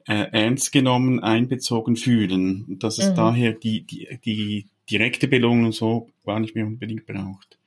äh, 0.08 0.27
ernst 0.32 0.72
genommen, 0.72 1.20
einbezogen 1.20 1.96
fühlen. 1.96 2.65
Und 2.67 2.84
dass 2.84 2.98
es 2.98 3.10
mhm. 3.10 3.15
daher 3.15 3.53
die, 3.53 3.82
die, 3.82 4.20
die 4.24 4.65
direkte 4.89 5.27
Belohnung 5.27 5.72
so 5.72 6.10
gar 6.25 6.39
nicht 6.39 6.56
mehr 6.56 6.65
unbedingt 6.65 7.06
braucht. 7.06 7.58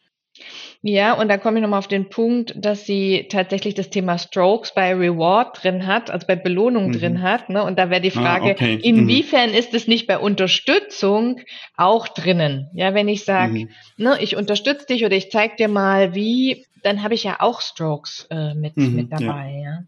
Ja, 0.81 1.15
und 1.15 1.29
da 1.29 1.39
komme 1.39 1.59
ich 1.59 1.63
nochmal 1.63 1.81
auf 1.81 1.89
den 1.89 2.09
Punkt, 2.09 2.55
dass 2.57 2.87
sie 2.87 3.27
tatsächlich 3.29 3.75
das 3.75 3.91
Thema 3.91 4.17
Strokes 4.17 4.73
bei 4.73 4.95
Reward 4.95 5.63
drin 5.63 5.87
hat, 5.87 6.11
also 6.11 6.27
bei 6.27 6.37
Belohnung 6.37 6.89
mhm. 6.89 6.93
drin 6.93 7.23
hat. 7.23 7.49
Ne? 7.49 7.65
Und 7.65 7.79
da 7.79 7.91
wäre 7.91 8.01
die 8.01 8.13
ah, 8.13 8.21
Frage, 8.21 8.51
ah, 8.51 8.53
okay. 8.53 8.77
Mhm. 8.77 8.83
inwiefern 8.83 9.51
mhm. 9.51 9.57
ist 9.57 9.75
es 9.75 9.89
nicht 9.89 10.07
bei 10.07 10.19
Unterstützung 10.19 11.41
auch 11.77 12.07
drinnen? 12.07 12.71
Ja, 12.75 12.95
wenn 12.95 13.09
ich 13.09 13.25
sage, 13.25 13.53
mhm. 13.53 13.71
ne, 13.97 14.19
ich 14.21 14.37
unterstütze 14.37 14.87
dich 14.87 15.05
oder 15.05 15.17
ich 15.17 15.31
zeige 15.31 15.57
dir 15.57 15.69
mal, 15.69 16.15
wie, 16.15 16.65
dann 16.85 17.03
habe 17.03 17.15
ich 17.15 17.25
ja 17.25 17.39
auch 17.41 17.61
Strokes 17.61 18.29
äh, 18.31 18.55
mit, 18.55 18.77
mhm, 18.77 18.95
mit 18.95 19.13
dabei. 19.13 19.61
Ja. 19.61 19.81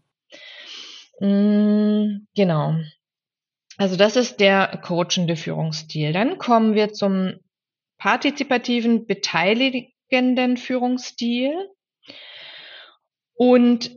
ja. 1.21 1.27
Mm, 1.27 2.27
genau. 2.35 2.75
Also 3.81 3.95
das 3.95 4.15
ist 4.15 4.39
der 4.39 4.79
coachende 4.83 5.35
Führungsstil. 5.35 6.13
Dann 6.13 6.37
kommen 6.37 6.75
wir 6.75 6.93
zum 6.93 7.39
partizipativen, 7.97 9.05
beteiligten 9.05 9.91
folgenden 10.11 10.57
Führungsstil. 10.57 11.69
Und 13.33 13.91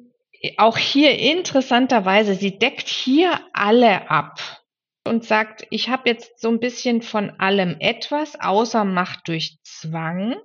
auch 0.57 0.79
hier 0.79 1.19
interessanterweise, 1.19 2.35
sie 2.35 2.59
deckt 2.59 2.89
hier 2.89 3.41
alle 3.53 4.11
ab 4.11 4.63
und 5.07 5.25
sagt, 5.25 5.67
ich 5.71 5.89
habe 5.89 6.09
jetzt 6.09 6.41
so 6.41 6.49
ein 6.49 6.61
bisschen 6.61 7.03
von 7.03 7.31
allem 7.39 7.77
etwas, 7.81 8.41
außer 8.41 8.85
Macht 8.85 9.29
durch 9.29 9.59
Zwang. 9.63 10.37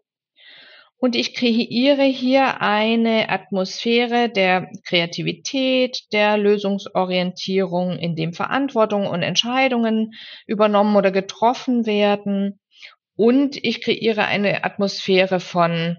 Und 1.00 1.16
ich 1.16 1.34
kreiere 1.34 2.04
hier 2.04 2.62
eine 2.62 3.30
Atmosphäre 3.30 4.30
der 4.30 4.70
Kreativität, 4.84 6.04
der 6.12 6.38
Lösungsorientierung, 6.38 7.98
in 7.98 8.16
dem 8.16 8.34
Verantwortung 8.34 9.08
und 9.08 9.24
Entscheidungen 9.24 10.14
übernommen 10.46 10.98
oder 10.98 11.12
getroffen 11.12 11.86
werden 11.86 12.60
und 13.20 13.62
ich 13.66 13.82
kreiere 13.82 14.24
eine 14.24 14.64
Atmosphäre 14.64 15.42
von 15.42 15.98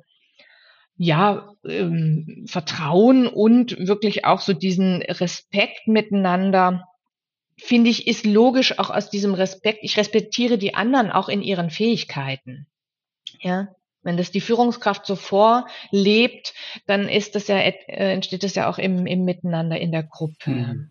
ja, 0.96 1.54
ähm, 1.66 2.46
Vertrauen 2.46 3.26
und 3.26 3.76
wirklich 3.86 4.24
auch 4.24 4.40
so 4.40 4.54
diesen 4.54 5.02
Respekt 5.02 5.86
miteinander, 5.86 6.88
finde 7.58 7.90
ich, 7.90 8.06
ist 8.06 8.24
logisch 8.24 8.78
auch 8.78 8.88
aus 8.88 9.10
diesem 9.10 9.34
Respekt. 9.34 9.80
Ich 9.82 9.98
respektiere 9.98 10.56
die 10.56 10.74
anderen 10.74 11.10
auch 11.10 11.28
in 11.28 11.42
ihren 11.42 11.68
Fähigkeiten. 11.68 12.66
Ja, 13.40 13.68
wenn 14.02 14.16
das 14.16 14.30
die 14.30 14.40
Führungskraft 14.40 15.06
so 15.06 15.16
vorlebt, 15.16 16.54
dann 16.86 17.08
ist 17.08 17.34
das 17.34 17.48
ja, 17.48 17.58
äh, 17.58 17.74
entsteht 17.86 18.42
das 18.42 18.54
ja 18.54 18.68
auch 18.68 18.78
im, 18.78 19.06
im 19.06 19.24
Miteinander 19.24 19.78
in 19.78 19.92
der 19.92 20.02
Gruppe. 20.02 20.50
Mhm. 20.50 20.90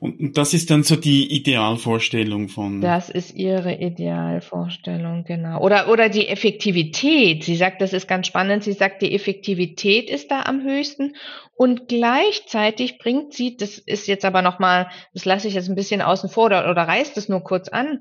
Und 0.00 0.36
das 0.36 0.52
ist 0.52 0.70
dann 0.70 0.82
so 0.82 0.96
die 0.96 1.32
Idealvorstellung 1.32 2.48
von. 2.48 2.80
Das 2.80 3.08
ist 3.08 3.34
ihre 3.34 3.76
Idealvorstellung, 3.76 5.24
genau. 5.24 5.60
Oder, 5.60 5.88
oder 5.88 6.10
die 6.10 6.28
Effektivität. 6.28 7.44
Sie 7.44 7.56
sagt, 7.56 7.80
das 7.80 7.92
ist 7.92 8.08
ganz 8.08 8.26
spannend. 8.26 8.64
Sie 8.64 8.72
sagt, 8.72 9.00
die 9.02 9.14
Effektivität 9.14 10.10
ist 10.10 10.30
da 10.30 10.42
am 10.42 10.62
höchsten. 10.62 11.14
Und 11.54 11.88
gleichzeitig 11.88 12.98
bringt 12.98 13.32
sie, 13.32 13.56
das 13.56 13.78
ist 13.78 14.08
jetzt 14.08 14.24
aber 14.24 14.42
nochmal, 14.42 14.90
das 15.14 15.24
lasse 15.24 15.46
ich 15.46 15.54
jetzt 15.54 15.68
ein 15.68 15.76
bisschen 15.76 16.02
außen 16.02 16.28
vor 16.28 16.46
oder, 16.46 16.70
oder 16.70 16.82
reißt 16.82 17.16
es 17.16 17.28
nur 17.28 17.40
kurz 17.40 17.68
an, 17.68 18.00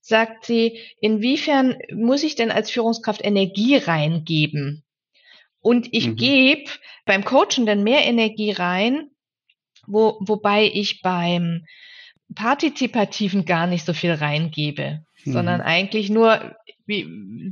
sagt 0.00 0.46
sie, 0.46 0.80
inwiefern 1.00 1.76
muss 1.92 2.22
ich 2.22 2.34
denn 2.34 2.50
als 2.50 2.70
Führungskraft 2.70 3.24
Energie 3.24 3.76
reingeben? 3.76 4.84
Und 5.60 5.88
ich 5.92 6.08
mhm. 6.08 6.16
gebe 6.16 6.70
beim 7.04 7.24
Coachen 7.24 7.66
dann 7.66 7.82
mehr 7.82 8.06
Energie 8.06 8.52
rein, 8.52 9.10
wo, 9.86 10.16
wobei 10.20 10.70
ich 10.72 11.02
beim 11.02 11.66
Partizipativen 12.34 13.44
gar 13.44 13.66
nicht 13.66 13.84
so 13.84 13.92
viel 13.92 14.12
reingebe, 14.12 15.04
mhm. 15.24 15.32
sondern 15.32 15.60
eigentlich 15.60 16.10
nur 16.10 16.56
wie, 16.86 17.06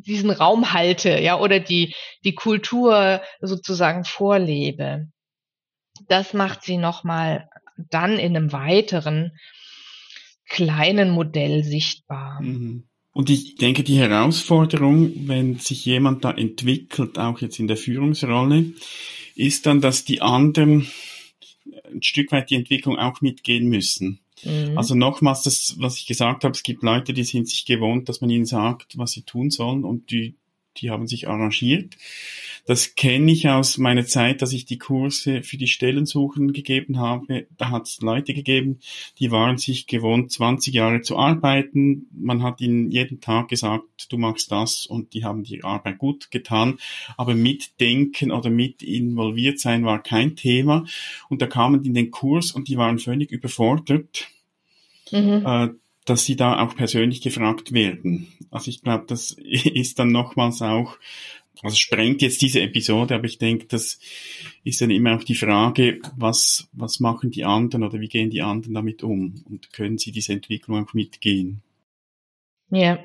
diesen 0.07 0.31
Raum 0.31 0.73
halte, 0.73 1.19
ja, 1.21 1.39
oder 1.39 1.61
die, 1.61 1.95
die 2.25 2.35
Kultur 2.35 3.23
sozusagen 3.41 4.05
vorlebe. 4.05 5.09
Das 6.09 6.33
macht 6.33 6.63
sie 6.63 6.77
nochmal 6.77 7.49
dann 7.77 8.19
in 8.19 8.37
einem 8.37 8.53
weiteren 8.53 9.33
kleinen 10.49 11.11
Modell 11.11 11.65
sichtbar. 11.65 12.41
Mhm. 12.43 12.85
Und 13.13 13.31
ich 13.31 13.57
denke, 13.57 13.83
die 13.83 13.99
Herausforderung, 13.99 15.27
wenn 15.27 15.59
sich 15.59 15.85
jemand 15.85 16.25
da 16.25 16.31
entwickelt, 16.31 17.19
auch 17.19 17.41
jetzt 17.41 17.59
in 17.59 17.67
der 17.67 17.77
Führungsrolle, 17.77 18.73
ist 19.35 19.67
dann, 19.67 19.81
dass 19.81 20.05
die 20.05 20.21
anderen 20.21 20.89
ein 21.93 22.03
Stück 22.03 22.33
weit 22.33 22.51
die 22.51 22.55
Entwicklung 22.55 22.97
auch 22.97 23.21
mitgehen 23.21 23.69
müssen. 23.69 24.21
Mhm. 24.45 24.77
Also 24.77 24.95
nochmals 24.95 25.43
das, 25.43 25.77
was 25.79 25.99
ich 25.99 26.07
gesagt 26.07 26.45
habe, 26.45 26.53
es 26.53 26.63
gibt 26.63 26.83
Leute, 26.83 27.13
die 27.13 27.25
sind 27.25 27.49
sich 27.49 27.65
gewohnt, 27.65 28.09
dass 28.09 28.21
man 28.21 28.31
ihnen 28.31 28.47
sagt, 28.47 28.97
was 28.97 29.13
sie 29.13 29.23
tun 29.23 29.51
sollen 29.51 29.85
und 29.85 30.11
die, 30.11 30.37
die 30.81 30.91
haben 30.91 31.07
sich 31.07 31.29
arrangiert. 31.29 31.97
Das 32.69 32.95
kenne 32.97 33.33
ich 33.33 33.49
aus 33.49 33.79
meiner 33.79 34.05
Zeit, 34.05 34.43
dass 34.43 34.53
ich 34.53 34.67
die 34.67 34.77
Kurse 34.77 35.43
für 35.43 35.57
die 35.57 35.67
Stellensuchen 35.67 36.53
gegeben 36.53 36.99
habe. 36.99 37.47
Da 37.57 37.71
hat 37.71 37.87
es 37.87 38.03
Leute 38.03 38.35
gegeben, 38.35 38.81
die 39.19 39.31
waren 39.31 39.57
sich 39.57 39.87
gewohnt, 39.87 40.31
20 40.31 40.75
Jahre 40.75 41.01
zu 41.01 41.17
arbeiten. 41.17 42.09
Man 42.13 42.43
hat 42.43 42.61
ihnen 42.61 42.91
jeden 42.91 43.23
Tag 43.23 43.49
gesagt, 43.49 43.85
du 44.11 44.19
machst 44.19 44.53
das 44.53 44.85
und 44.85 45.15
die 45.15 45.25
haben 45.25 45.45
die 45.45 45.65
Arbeit 45.65 45.97
gut 45.97 46.31
getan. 46.31 46.79
Aber 47.17 47.35
mitdenken 47.35 48.31
oder 48.31 48.51
mit 48.51 48.83
involviert 48.83 49.59
sein 49.59 49.87
war 49.87 50.03
kein 50.03 50.37
Thema. 50.37 50.85
Und 51.31 51.41
da 51.41 51.47
kamen 51.47 51.83
die 51.83 51.89
in 51.89 51.95
den 51.95 52.11
Kurs 52.11 52.53
und 52.53 52.69
die 52.69 52.77
waren 52.77 52.99
völlig 52.99 53.33
überfordert. 53.33 54.29
Mhm. 55.11 55.47
Äh, 55.47 55.69
dass 56.09 56.25
sie 56.25 56.37
da 56.37 56.61
auch 56.65 56.75
persönlich 56.75 57.21
gefragt 57.21 57.73
werden. 57.73 58.29
Also 58.51 58.71
ich 58.71 58.83
glaube, 58.83 59.05
das 59.07 59.33
ist 59.39 59.99
dann 59.99 60.13
nochmals 60.13 60.63
auch 60.63 60.99
also 61.63 61.77
sprengt 61.77 62.23
jetzt 62.23 62.41
diese 62.41 62.61
Episode, 62.61 63.15
aber 63.15 63.25
ich 63.25 63.39
denke, 63.39 63.67
das 63.67 63.99
ist 64.63 64.81
dann 64.81 64.91
immer 64.91 65.17
auch 65.17 65.25
die 65.25 65.35
Frage, 65.35 66.01
was, 66.17 66.69
was 66.73 67.01
machen 67.01 67.31
die 67.31 67.45
anderen 67.45 67.83
oder 67.83 68.01
wie 68.01 68.09
gehen 68.09 68.31
die 68.31 68.43
anderen 68.43 68.75
damit 68.75 69.03
um 69.03 69.43
und 69.45 69.73
können 69.73 69.99
sie 69.99 70.13
diese 70.13 70.33
Entwicklung 70.33 70.85
auch 70.85 70.95
mitgehen? 70.95 71.63
Ja, 72.71 72.99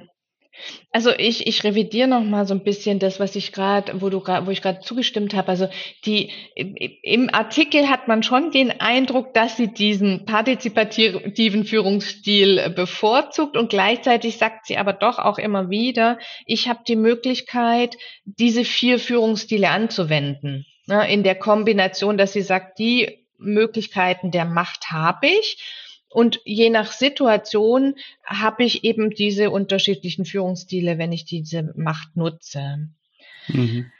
also 0.92 1.12
ich, 1.12 1.48
ich 1.48 1.64
revidiere 1.64 2.08
noch 2.08 2.24
mal 2.24 2.46
so 2.46 2.54
ein 2.54 2.64
bisschen 2.64 3.00
das, 3.00 3.20
was 3.20 3.36
ich 3.36 3.52
gerade, 3.52 4.02
wo 4.02 4.10
du 4.10 4.20
gerade, 4.20 4.46
wo 4.46 4.52
ich 4.52 4.62
gerade 4.62 4.82
zugestimmt 4.82 5.34
habe. 5.34 5.50
Also 5.50 5.68
die 6.06 6.32
im 7.02 7.34
Artikel 7.34 7.90
hat 7.90 8.08
man 8.08 8.24
schon 8.24 8.52
den 8.52 8.80
Eindruck, 8.80 9.34
dass 9.34 9.58
sie 9.58 9.74
diesen 9.74 10.26
partizipativen 10.26 11.66
Führungsstil 11.66 12.70
bevorzugt 12.70 13.58
und 13.58 13.70
gleichzeitig 13.70 14.38
sagt 14.38 14.68
sie 14.68 14.78
aber 14.78 14.94
doch 14.94 15.20
auch 15.20 15.38
immer 15.38 15.70
wieder, 15.70 16.20
ich 16.46 16.70
habe 16.70 16.82
die 16.88 16.96
Möglichkeit, 16.96 17.98
diese 18.26 18.64
vier 18.64 19.00
Führungsstile 19.00 19.70
anzuwenden. 19.70 20.66
Ne, 20.86 21.10
in 21.10 21.24
der 21.24 21.36
Kombination, 21.36 22.18
dass 22.18 22.34
sie 22.34 22.42
sagt, 22.42 22.78
die 22.78 23.26
Möglichkeiten 23.38 24.32
der 24.32 24.46
Macht 24.46 24.92
habe 24.92 25.28
ich 25.28 25.58
und 26.14 26.42
je 26.46 26.70
nach 26.70 26.92
Situation 26.92 27.96
habe 28.26 28.64
ich 28.64 28.84
eben 28.84 29.10
diese 29.10 29.50
unterschiedlichen 29.50 30.26
Führungsstile, 30.26 30.98
wenn 30.98 31.12
ich 31.12 31.26
diese 31.26 31.74
Macht 31.76 32.16
nutze. 32.16 32.90
Mhm. 33.48 33.92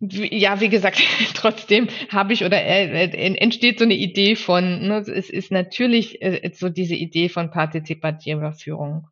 Ja, 0.00 0.60
wie 0.60 0.68
gesagt, 0.68 1.00
trotzdem 1.34 1.88
habe 2.08 2.32
ich 2.32 2.44
oder 2.44 2.60
äh, 2.60 3.04
äh, 3.04 3.36
entsteht 3.36 3.78
so 3.78 3.84
eine 3.84 3.94
Idee 3.94 4.34
von, 4.34 4.88
ne, 4.88 4.98
es 4.98 5.30
ist 5.30 5.52
natürlich 5.52 6.20
äh, 6.22 6.50
so 6.54 6.68
diese 6.68 6.96
Idee 6.96 7.28
von 7.28 7.50
partizipativer 7.50 8.52
Führung. 8.52 9.06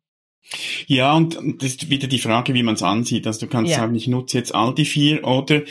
Ja, 0.87 1.15
und 1.15 1.37
das 1.59 1.69
ist 1.69 1.89
wieder 1.89 2.07
die 2.07 2.19
Frage, 2.19 2.53
wie 2.53 2.63
man 2.63 2.75
es 2.75 2.83
ansieht. 2.83 3.25
Also 3.27 3.45
du 3.45 3.47
kannst 3.47 3.71
ja. 3.71 3.77
sagen, 3.77 3.95
ich 3.95 4.07
nutze 4.07 4.37
jetzt 4.37 4.53
all 4.53 4.73
die 4.73 4.85
vier 4.85 5.23
oder 5.23 5.61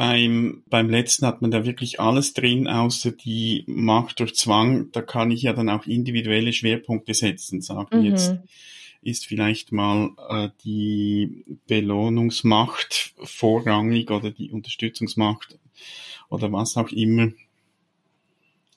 beim, 0.00 0.62
beim 0.70 0.88
letzten 0.88 1.26
hat 1.26 1.42
man 1.42 1.50
da 1.50 1.66
wirklich 1.66 2.00
alles 2.00 2.32
drin, 2.32 2.66
außer 2.66 3.12
die 3.12 3.64
Macht 3.66 4.20
durch 4.20 4.34
Zwang. 4.34 4.90
Da 4.92 5.02
kann 5.02 5.30
ich 5.30 5.42
ja 5.42 5.52
dann 5.52 5.68
auch 5.68 5.84
individuelle 5.84 6.54
Schwerpunkte 6.54 7.12
setzen. 7.12 7.60
Sagen 7.60 7.98
mhm. 7.98 8.06
jetzt 8.06 8.34
ist 9.02 9.26
vielleicht 9.26 9.72
mal 9.72 10.12
äh, 10.30 10.48
die 10.64 11.44
Belohnungsmacht 11.66 13.12
vorrangig 13.22 14.10
oder 14.10 14.30
die 14.30 14.50
Unterstützungsmacht 14.50 15.58
oder 16.30 16.50
was 16.50 16.78
auch 16.78 16.88
immer. 16.92 17.32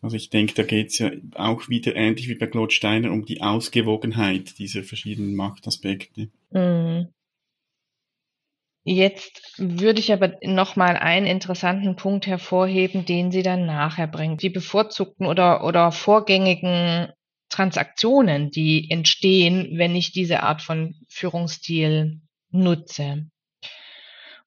Also 0.01 0.17
ich 0.17 0.29
denke, 0.29 0.55
da 0.55 0.63
geht's 0.63 0.97
ja 0.97 1.12
auch 1.36 1.69
wieder 1.69 1.95
ähnlich 1.95 2.27
wie 2.27 2.36
bei 2.36 2.47
Claude 2.47 2.73
Steiner 2.73 3.13
um 3.13 3.23
die 3.23 3.39
Ausgewogenheit 3.39 4.59
dieser 4.59 4.83
verschiedenen 4.83 5.36
Machtaspekte. 5.36 6.27
Mhm. 6.51 7.07
Jetzt 8.86 9.54
würde 9.58 10.00
ich 10.00 10.12
aber 10.12 10.34
noch 10.41 10.76
mal 10.76 10.98
einen 10.98 11.26
interessanten 11.26 11.96
Punkt 11.96 12.28
hervorheben, 12.28 13.06
den 13.06 13.32
sie 13.32 13.41
dann 13.41 13.65
nachher 13.65 14.08
bringt. 14.08 14.41
Die 14.41 14.50
bevorzugten 14.50 15.26
oder, 15.26 15.63
oder 15.63 15.93
vorgängigen 15.93 17.08
Transaktionen, 17.50 18.50
die 18.50 18.89
entstehen, 18.89 19.78
wenn 19.78 19.96
ich 19.96 20.12
diese 20.12 20.43
Art 20.43 20.62
von 20.62 20.96
Führungsstil 21.08 22.19
nutze. 22.52 23.28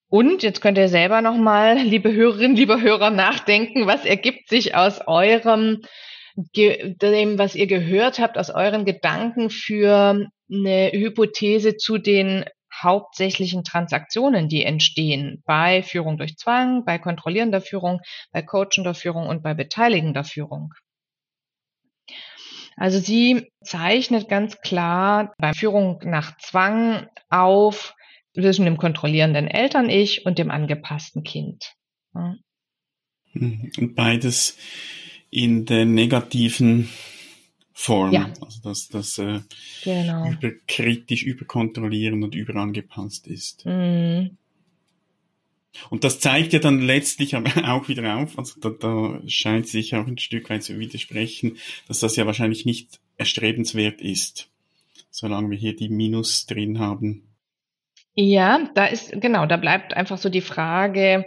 Und 0.08 0.42
jetzt 0.42 0.60
könnt 0.60 0.76
ihr 0.76 0.88
selber 0.88 1.22
noch 1.22 1.36
mal, 1.36 1.78
liebe 1.78 2.12
Hörerinnen, 2.12 2.56
liebe 2.56 2.80
Hörer, 2.80 3.10
nachdenken, 3.10 3.86
was 3.86 4.04
ergibt 4.04 4.48
sich 4.48 4.74
aus 4.74 5.00
eurem 5.06 5.80
dem, 6.54 7.38
was 7.38 7.54
ihr 7.54 7.66
gehört 7.66 8.18
habt, 8.18 8.36
aus 8.36 8.50
euren 8.50 8.84
Gedanken 8.84 9.48
für 9.48 10.26
eine 10.52 10.90
Hypothese 10.92 11.78
zu 11.78 11.96
den 11.96 12.44
hauptsächlichen 12.86 13.64
Transaktionen, 13.64 14.48
die 14.48 14.64
entstehen 14.64 15.42
bei 15.44 15.82
Führung 15.82 16.16
durch 16.16 16.38
Zwang, 16.38 16.86
bei 16.86 16.98
kontrollierender 16.98 17.60
Führung, 17.60 18.00
bei 18.32 18.40
coachender 18.40 18.94
Führung 18.94 19.28
und 19.28 19.42
bei 19.42 19.52
beteiligender 19.52 20.24
Führung. 20.24 20.72
Also 22.76 22.98
sie 22.98 23.50
zeichnet 23.62 24.28
ganz 24.28 24.60
klar 24.60 25.34
bei 25.38 25.52
Führung 25.52 26.00
nach 26.04 26.38
Zwang 26.38 27.08
auf 27.28 27.94
zwischen 28.34 28.66
dem 28.66 28.76
kontrollierenden 28.76 29.48
Eltern-Ich 29.48 30.26
und 30.26 30.38
dem 30.38 30.50
angepassten 30.50 31.22
Kind. 31.22 31.74
Mhm. 32.12 32.42
Beides 33.94 34.56
in 35.30 35.66
der 35.66 35.84
negativen 35.84 36.88
Form. 37.78 38.10
Ja. 38.10 38.32
Also 38.40 38.62
dass 38.62 38.88
das 38.88 39.18
äh, 39.18 39.40
genau. 39.84 40.30
überkritisch, 40.30 41.22
überkontrollieren 41.24 42.24
und 42.24 42.34
überangepasst 42.34 43.26
ist. 43.26 43.66
Mhm. 43.66 44.38
Und 45.90 46.02
das 46.02 46.18
zeigt 46.18 46.54
ja 46.54 46.58
dann 46.58 46.80
letztlich 46.80 47.36
aber 47.36 47.50
auch 47.70 47.86
wieder 47.88 48.16
auf, 48.16 48.38
also 48.38 48.58
da, 48.60 48.70
da 48.70 49.20
scheint 49.26 49.68
sich 49.68 49.94
auch 49.94 50.06
ein 50.06 50.16
Stück 50.16 50.48
weit 50.48 50.62
zu 50.62 50.78
widersprechen, 50.78 51.58
dass 51.86 52.00
das 52.00 52.16
ja 52.16 52.24
wahrscheinlich 52.24 52.64
nicht 52.64 52.98
erstrebenswert 53.18 54.00
ist, 54.00 54.48
solange 55.10 55.50
wir 55.50 55.58
hier 55.58 55.76
die 55.76 55.90
Minus 55.90 56.46
drin 56.46 56.78
haben. 56.78 57.24
Ja, 58.14 58.70
da 58.74 58.86
ist, 58.86 59.12
genau, 59.20 59.44
da 59.44 59.58
bleibt 59.58 59.92
einfach 59.92 60.16
so 60.16 60.30
die 60.30 60.40
Frage, 60.40 61.26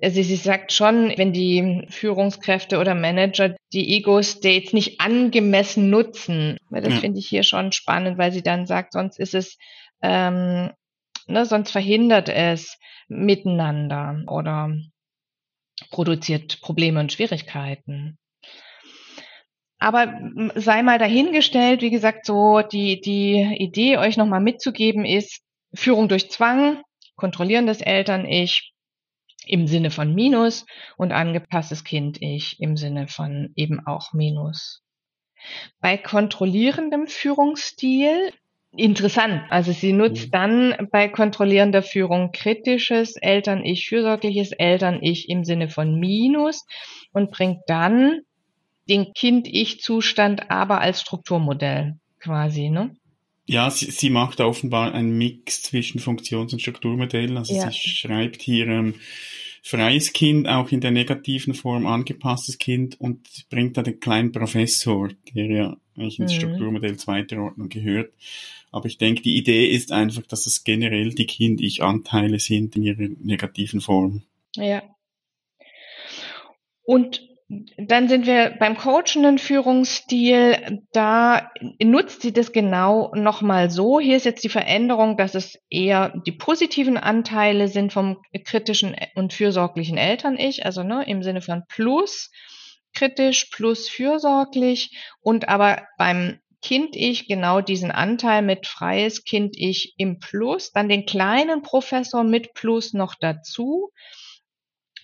also 0.00 0.22
sie 0.22 0.36
sagt 0.36 0.72
schon, 0.72 1.12
wenn 1.16 1.32
die 1.32 1.86
Führungskräfte 1.90 2.78
oder 2.78 2.94
Manager 2.94 3.56
die 3.72 3.96
Ego-States 3.96 4.72
nicht 4.72 5.00
angemessen 5.00 5.90
nutzen, 5.90 6.56
das 6.70 6.94
ja. 6.94 7.00
finde 7.00 7.18
ich 7.18 7.26
hier 7.26 7.42
schon 7.42 7.72
spannend, 7.72 8.16
weil 8.16 8.32
sie 8.32 8.42
dann 8.42 8.66
sagt, 8.66 8.92
sonst 8.92 9.18
ist 9.18 9.34
es, 9.34 9.58
ähm, 10.00 10.70
ne, 11.26 11.46
sonst 11.46 11.72
verhindert 11.72 12.28
es 12.28 12.78
miteinander 13.08 14.22
oder 14.28 14.72
produziert 15.90 16.60
Probleme 16.60 17.00
und 17.00 17.12
Schwierigkeiten. 17.12 18.18
Aber 19.80 20.20
sei 20.54 20.82
mal 20.82 20.98
dahingestellt, 20.98 21.82
wie 21.82 21.90
gesagt, 21.90 22.26
so 22.26 22.62
die, 22.62 23.00
die 23.00 23.56
Idee, 23.58 23.98
euch 23.98 24.16
nochmal 24.16 24.40
mitzugeben, 24.40 25.04
ist 25.04 25.40
Führung 25.72 26.08
durch 26.08 26.30
Zwang, 26.30 26.82
kontrollierendes 27.16 27.80
Eltern-Ich 27.80 28.72
im 29.46 29.66
Sinne 29.66 29.90
von 29.90 30.14
Minus 30.14 30.66
und 30.96 31.12
angepasstes 31.12 31.84
Kind-Ich 31.84 32.60
im 32.60 32.76
Sinne 32.76 33.08
von 33.08 33.52
eben 33.56 33.86
auch 33.86 34.12
Minus. 34.12 34.82
Bei 35.80 35.96
kontrollierendem 35.96 37.06
Führungsstil 37.06 38.32
interessant. 38.76 39.42
Also 39.50 39.72
sie 39.72 39.92
nutzt 39.92 40.26
mhm. 40.26 40.30
dann 40.30 40.88
bei 40.90 41.08
kontrollierender 41.08 41.82
Führung 41.82 42.32
kritisches 42.32 43.16
Eltern-Ich, 43.16 43.88
fürsorgliches 43.88 44.52
Eltern-Ich 44.52 45.28
im 45.28 45.44
Sinne 45.44 45.68
von 45.68 45.98
Minus 45.98 46.66
und 47.12 47.30
bringt 47.30 47.60
dann 47.66 48.20
den 48.88 49.12
Kind-Ich-Zustand 49.12 50.50
aber 50.50 50.80
als 50.80 51.00
Strukturmodell 51.00 51.96
quasi, 52.20 52.70
ne? 52.70 52.94
Ja, 53.48 53.70
sie, 53.70 53.90
sie 53.90 54.10
macht 54.10 54.42
offenbar 54.42 54.92
einen 54.92 55.16
Mix 55.16 55.62
zwischen 55.62 56.00
Funktions- 56.00 56.52
und 56.52 56.60
Strukturmodellen. 56.60 57.38
Also 57.38 57.54
ja. 57.54 57.70
sie 57.70 57.78
schreibt 57.78 58.42
hier 58.42 58.66
ähm, 58.68 58.94
freies 59.62 60.12
Kind, 60.12 60.46
auch 60.46 60.70
in 60.70 60.82
der 60.82 60.90
negativen 60.90 61.54
Form 61.54 61.86
angepasstes 61.86 62.58
Kind 62.58 63.00
und 63.00 63.26
bringt 63.48 63.78
da 63.78 63.82
den 63.82 64.00
kleinen 64.00 64.32
Professor, 64.32 65.08
der 65.34 65.46
ja 65.46 65.76
eigentlich 65.96 66.18
ins 66.18 66.32
mhm. 66.34 66.36
Strukturmodell 66.36 66.98
zweiter 66.98 67.38
Ordnung 67.38 67.70
gehört. 67.70 68.12
Aber 68.70 68.84
ich 68.84 68.98
denke, 68.98 69.22
die 69.22 69.38
Idee 69.38 69.66
ist 69.66 69.92
einfach, 69.92 70.26
dass 70.26 70.44
es 70.44 70.62
generell 70.62 71.14
die 71.14 71.26
Kind-Ich-Anteile 71.26 72.40
sind 72.40 72.76
in 72.76 72.82
ihrer 72.82 73.08
negativen 73.22 73.80
Form. 73.80 74.24
Ja. 74.56 74.82
Und 76.82 77.26
dann 77.78 78.08
sind 78.08 78.26
wir 78.26 78.56
beim 78.58 78.76
coachenden 78.76 79.38
Führungsstil. 79.38 80.82
Da 80.92 81.50
nutzt 81.82 82.20
sie 82.20 82.32
das 82.32 82.52
genau 82.52 83.10
nochmal 83.14 83.70
so. 83.70 84.00
Hier 84.00 84.18
ist 84.18 84.26
jetzt 84.26 84.44
die 84.44 84.50
Veränderung, 84.50 85.16
dass 85.16 85.34
es 85.34 85.58
eher 85.70 86.12
die 86.26 86.32
positiven 86.32 86.98
Anteile 86.98 87.68
sind 87.68 87.92
vom 87.92 88.18
kritischen 88.44 88.94
und 89.14 89.32
fürsorglichen 89.32 89.96
Eltern-Ich, 89.96 90.66
also 90.66 90.82
ne, 90.82 91.04
im 91.06 91.22
Sinne 91.22 91.40
von 91.40 91.62
plus 91.68 92.30
kritisch 92.94 93.46
plus 93.46 93.88
fürsorglich 93.88 94.98
und 95.20 95.48
aber 95.48 95.86
beim 95.96 96.40
Kind-Ich 96.60 97.28
genau 97.28 97.60
diesen 97.60 97.92
Anteil 97.92 98.42
mit 98.42 98.66
freies 98.66 99.24
Kind-Ich 99.24 99.94
im 99.96 100.18
Plus, 100.18 100.72
dann 100.72 100.88
den 100.88 101.06
kleinen 101.06 101.62
Professor 101.62 102.24
mit 102.24 102.52
Plus 102.52 102.92
noch 102.92 103.14
dazu 103.14 103.92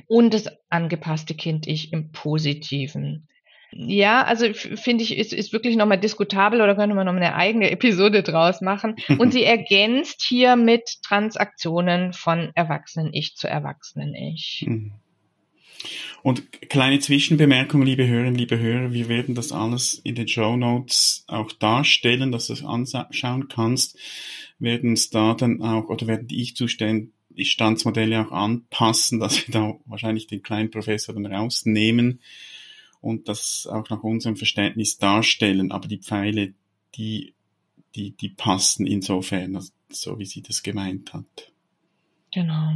und 0.06 0.34
das 0.34 0.48
angepasste 0.70 1.34
Kind-Ich 1.34 1.92
im 1.92 2.12
Positiven. 2.12 3.28
Ja, 3.76 4.22
also 4.22 4.52
finde 4.52 5.02
ich, 5.02 5.16
ist, 5.16 5.32
ist 5.32 5.52
wirklich 5.52 5.76
nochmal 5.76 5.98
diskutabel 5.98 6.60
oder 6.60 6.76
könnte 6.76 6.94
man 6.94 7.06
noch 7.06 7.14
eine 7.14 7.34
eigene 7.34 7.70
Episode 7.70 8.22
draus 8.22 8.60
machen. 8.60 8.96
Und 9.18 9.32
sie 9.32 9.42
ergänzt 9.44 10.22
hier 10.22 10.54
mit 10.54 11.02
Transaktionen 11.02 12.12
von 12.12 12.52
Erwachsenen-Ich 12.54 13.34
zu 13.34 13.48
Erwachsenen-Ich. 13.48 14.64
Mhm. 14.68 14.92
Und 16.22 16.70
kleine 16.70 16.98
Zwischenbemerkung, 17.00 17.82
liebe 17.82 18.06
Hörerinnen, 18.06 18.36
liebe 18.36 18.58
Hörer, 18.58 18.92
wir 18.92 19.08
werden 19.08 19.34
das 19.34 19.52
alles 19.52 19.94
in 19.94 20.14
den 20.14 20.28
Show 20.28 20.56
Notes 20.56 21.24
auch 21.26 21.52
darstellen, 21.52 22.32
dass 22.32 22.46
du 22.46 22.54
es 22.54 22.64
anschauen 22.64 23.48
kannst, 23.48 23.98
werden 24.58 24.94
es 24.94 25.10
da 25.10 25.34
dann 25.34 25.60
auch, 25.60 25.88
oder 25.88 26.06
werden 26.06 26.28
die 26.28 26.40
Ich-Zustände 26.40 27.08
die 27.36 27.44
Standsmodelle 27.44 28.26
auch 28.26 28.32
anpassen, 28.32 29.20
dass 29.20 29.46
wir 29.46 29.52
da 29.52 29.74
wahrscheinlich 29.86 30.26
den 30.26 30.42
kleinen 30.42 30.70
Professor 30.70 31.14
dann 31.14 31.26
rausnehmen 31.26 32.20
und 33.00 33.28
das 33.28 33.68
auch 33.70 33.88
nach 33.90 34.02
unserem 34.02 34.36
Verständnis 34.36 34.98
darstellen. 34.98 35.72
Aber 35.72 35.88
die 35.88 35.98
Pfeile, 35.98 36.54
die, 36.94 37.34
die, 37.94 38.12
die 38.12 38.30
passen 38.30 38.86
insofern, 38.86 39.62
so 39.90 40.18
wie 40.18 40.26
sie 40.26 40.42
das 40.42 40.62
gemeint 40.62 41.12
hat. 41.12 41.52
Genau. 42.32 42.74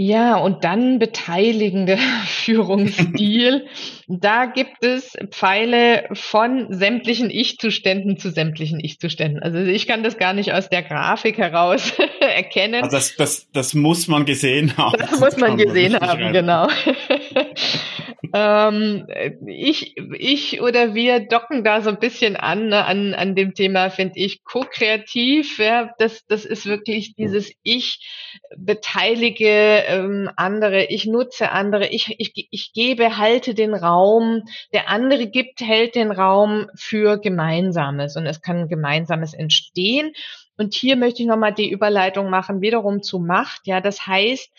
Ja, 0.00 0.36
und 0.36 0.62
dann 0.62 1.00
beteiligende 1.00 1.98
Führungsstil. 2.24 3.66
da 4.06 4.46
gibt 4.46 4.84
es 4.84 5.16
Pfeile 5.30 6.04
von 6.12 6.72
sämtlichen 6.72 7.30
Ich-Zuständen 7.30 8.16
zu 8.16 8.30
sämtlichen 8.30 8.78
Ich-Zuständen. 8.78 9.42
Also 9.42 9.58
ich 9.58 9.88
kann 9.88 10.04
das 10.04 10.16
gar 10.16 10.34
nicht 10.34 10.52
aus 10.52 10.68
der 10.68 10.84
Grafik 10.84 11.38
heraus 11.38 11.94
erkennen. 12.20 12.84
Also 12.84 12.96
das, 12.96 13.16
das, 13.16 13.48
das 13.52 13.74
muss 13.74 14.06
man 14.06 14.24
gesehen 14.24 14.76
haben. 14.76 14.96
Das 15.00 15.18
muss 15.18 15.36
man 15.36 15.56
gesehen 15.56 15.98
haben, 15.98 16.32
genau. 16.32 16.68
Ähm, 18.32 19.06
ich, 19.46 19.96
ich 19.96 20.60
oder 20.60 20.94
wir 20.94 21.20
docken 21.20 21.64
da 21.64 21.80
so 21.80 21.90
ein 21.90 21.98
bisschen 21.98 22.36
an, 22.36 22.68
ne, 22.68 22.84
an, 22.84 23.14
an 23.14 23.34
dem 23.34 23.54
Thema, 23.54 23.90
finde 23.90 24.18
ich, 24.18 24.44
ko-kreativ. 24.44 25.58
Ja, 25.58 25.94
das, 25.98 26.26
das 26.26 26.44
ist 26.44 26.66
wirklich 26.66 27.14
dieses 27.14 27.52
Ich 27.62 28.06
beteilige 28.56 29.48
ähm, 29.48 30.30
andere, 30.36 30.84
ich 30.84 31.06
nutze 31.06 31.50
andere, 31.50 31.88
ich, 31.88 32.14
ich, 32.18 32.48
ich 32.50 32.72
gebe, 32.72 33.18
halte 33.18 33.54
den 33.54 33.74
Raum, 33.74 34.42
der 34.72 34.88
andere 34.88 35.26
gibt, 35.26 35.60
hält 35.60 35.94
den 35.94 36.10
Raum 36.10 36.66
für 36.74 37.18
Gemeinsames 37.18 38.16
und 38.16 38.26
es 38.26 38.40
kann 38.40 38.68
Gemeinsames 38.68 39.34
entstehen. 39.34 40.12
Und 40.58 40.74
hier 40.74 40.96
möchte 40.96 41.22
ich 41.22 41.28
nochmal 41.28 41.54
die 41.54 41.70
Überleitung 41.70 42.30
machen, 42.30 42.60
wiederum 42.60 43.00
zu 43.00 43.20
Macht. 43.20 43.68
Ja, 43.68 43.80
das 43.80 44.06
heißt, 44.06 44.50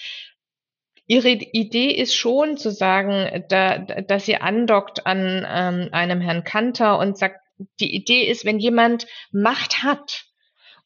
Ihre 1.09 1.29
Idee 1.29 1.89
ist 1.89 2.15
schon 2.15 2.55
zu 2.57 2.69
sagen, 2.69 3.43
da, 3.49 3.79
dass 3.79 4.25
sie 4.25 4.35
andockt 4.35 5.07
an 5.07 5.43
ähm, 5.49 5.89
einem 5.91 6.21
Herrn 6.21 6.43
Kanter 6.43 6.99
und 6.99 7.17
sagt, 7.17 7.39
die 7.79 7.95
Idee 7.95 8.25
ist, 8.25 8.45
wenn 8.45 8.59
jemand 8.59 9.07
Macht 9.31 9.81
hat 9.81 10.25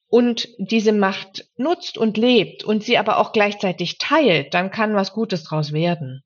und 0.08 0.48
diese 0.60 0.94
Macht 0.94 1.50
nutzt 1.58 1.98
und 1.98 2.16
lebt 2.16 2.64
und 2.64 2.86
sie 2.86 2.98
aber 2.98 3.18
auch 3.18 3.34
gleichzeitig 3.34 3.98
teilt, 3.98 4.54
dann 4.54 4.72
kann 4.72 4.96
was 4.96 5.12
Gutes 5.12 5.44
draus 5.44 5.74
werden. 5.74 6.24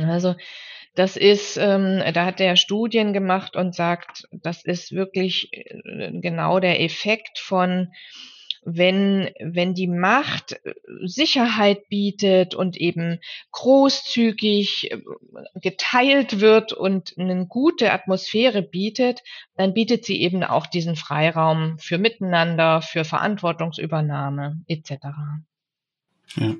Also 0.00 0.36
das 0.94 1.16
ist, 1.16 1.56
ähm, 1.56 2.00
da 2.14 2.24
hat 2.24 2.40
er 2.40 2.54
Studien 2.54 3.12
gemacht 3.12 3.56
und 3.56 3.74
sagt, 3.74 4.28
das 4.30 4.64
ist 4.64 4.92
wirklich 4.92 5.52
äh, 5.52 6.12
genau 6.20 6.60
der 6.60 6.80
Effekt 6.80 7.40
von 7.40 7.92
wenn, 8.66 9.30
wenn 9.38 9.74
die 9.74 9.86
Macht 9.86 10.52
äh, 10.64 10.74
Sicherheit 11.04 11.88
bietet 11.88 12.54
und 12.56 12.76
eben 12.76 13.20
großzügig 13.52 14.90
äh, 14.90 15.00
geteilt 15.54 16.40
wird 16.40 16.72
und 16.72 17.14
eine 17.16 17.46
gute 17.46 17.92
Atmosphäre 17.92 18.62
bietet, 18.62 19.22
dann 19.56 19.72
bietet 19.72 20.04
sie 20.04 20.20
eben 20.20 20.42
auch 20.42 20.66
diesen 20.66 20.96
Freiraum 20.96 21.78
für 21.78 21.96
Miteinander, 21.96 22.82
für 22.82 23.04
Verantwortungsübernahme 23.04 24.60
etc. 24.66 24.90
Ja. 26.34 26.54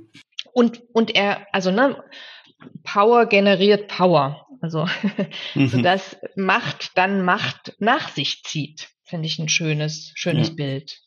Und, 0.52 0.82
und 0.92 1.14
er, 1.16 1.46
also 1.52 1.72
ne, 1.72 2.02
Power 2.84 3.26
generiert 3.26 3.88
Power. 3.88 4.46
Also, 4.60 4.86
mhm. 5.54 5.82
dass 5.82 6.16
Macht 6.36 6.96
dann 6.96 7.24
Macht 7.24 7.74
nach 7.80 8.08
sich 8.10 8.44
zieht, 8.44 8.90
finde 9.02 9.26
ich 9.26 9.40
ein 9.40 9.48
schönes, 9.48 10.12
schönes 10.14 10.50
ja. 10.50 10.54
Bild. 10.54 11.05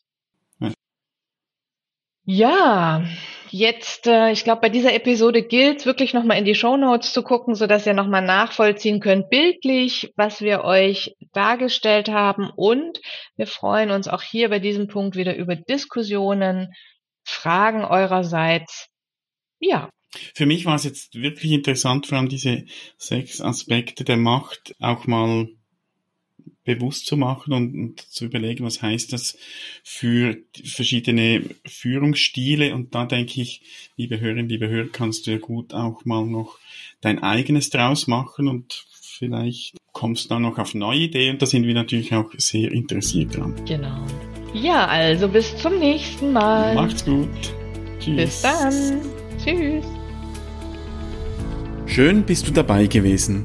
Ja, 2.32 3.04
jetzt, 3.50 4.06
äh, 4.06 4.30
ich 4.30 4.44
glaube, 4.44 4.60
bei 4.60 4.68
dieser 4.68 4.94
Episode 4.94 5.42
gilt 5.42 5.84
wirklich 5.84 6.14
nochmal 6.14 6.38
in 6.38 6.44
die 6.44 6.54
Show 6.54 6.76
Notes 6.76 7.12
zu 7.12 7.24
gucken, 7.24 7.56
sodass 7.56 7.88
ihr 7.88 7.92
nochmal 7.92 8.22
nachvollziehen 8.22 9.00
könnt, 9.00 9.30
bildlich, 9.30 10.12
was 10.14 10.40
wir 10.40 10.62
euch 10.62 11.16
dargestellt 11.32 12.08
haben. 12.08 12.48
Und 12.54 13.00
wir 13.34 13.48
freuen 13.48 13.90
uns 13.90 14.06
auch 14.06 14.22
hier 14.22 14.48
bei 14.48 14.60
diesem 14.60 14.86
Punkt 14.86 15.16
wieder 15.16 15.34
über 15.34 15.56
Diskussionen, 15.56 16.72
Fragen 17.24 17.84
eurerseits. 17.84 18.86
Ja. 19.58 19.90
Für 20.32 20.46
mich 20.46 20.66
war 20.66 20.76
es 20.76 20.84
jetzt 20.84 21.16
wirklich 21.16 21.50
interessant, 21.50 22.06
vor 22.06 22.18
allem 22.18 22.28
diese 22.28 22.64
sechs 22.96 23.40
Aspekte 23.40 24.04
der 24.04 24.18
Macht 24.18 24.76
auch 24.78 25.08
mal 25.08 25.48
bewusst 26.64 27.06
zu 27.06 27.16
machen 27.16 27.52
und, 27.52 27.74
und, 27.74 28.00
zu 28.00 28.26
überlegen, 28.26 28.64
was 28.64 28.82
heißt 28.82 29.12
das 29.12 29.36
für 29.82 30.36
verschiedene 30.64 31.42
Führungsstile. 31.64 32.74
Und 32.74 32.94
da 32.94 33.06
denke 33.06 33.40
ich, 33.40 33.62
liebe 33.96 34.20
Hörerinnen, 34.20 34.48
liebe 34.48 34.68
Hörer, 34.68 34.88
kannst 34.92 35.26
du 35.26 35.32
ja 35.32 35.38
gut 35.38 35.72
auch 35.74 36.04
mal 36.04 36.24
noch 36.26 36.58
dein 37.00 37.22
eigenes 37.22 37.70
draus 37.70 38.06
machen 38.06 38.48
und 38.48 38.84
vielleicht 38.90 39.76
kommst 39.92 40.26
du 40.26 40.28
dann 40.30 40.42
noch 40.42 40.58
auf 40.58 40.74
neue 40.74 41.00
Ideen. 41.00 41.34
Und 41.34 41.42
da 41.42 41.46
sind 41.46 41.66
wir 41.66 41.74
natürlich 41.74 42.14
auch 42.14 42.30
sehr 42.36 42.70
interessiert 42.72 43.36
dran. 43.36 43.54
Genau. 43.66 44.06
Ja, 44.52 44.86
also 44.86 45.28
bis 45.28 45.56
zum 45.58 45.78
nächsten 45.78 46.32
Mal. 46.32 46.74
Macht's 46.74 47.04
gut. 47.04 47.28
Tschüss. 48.00 48.16
Bis 48.16 48.42
dann. 48.42 49.00
Tschüss. 49.42 49.84
Schön 51.86 52.24
bist 52.24 52.46
du 52.46 52.52
dabei 52.52 52.86
gewesen. 52.86 53.44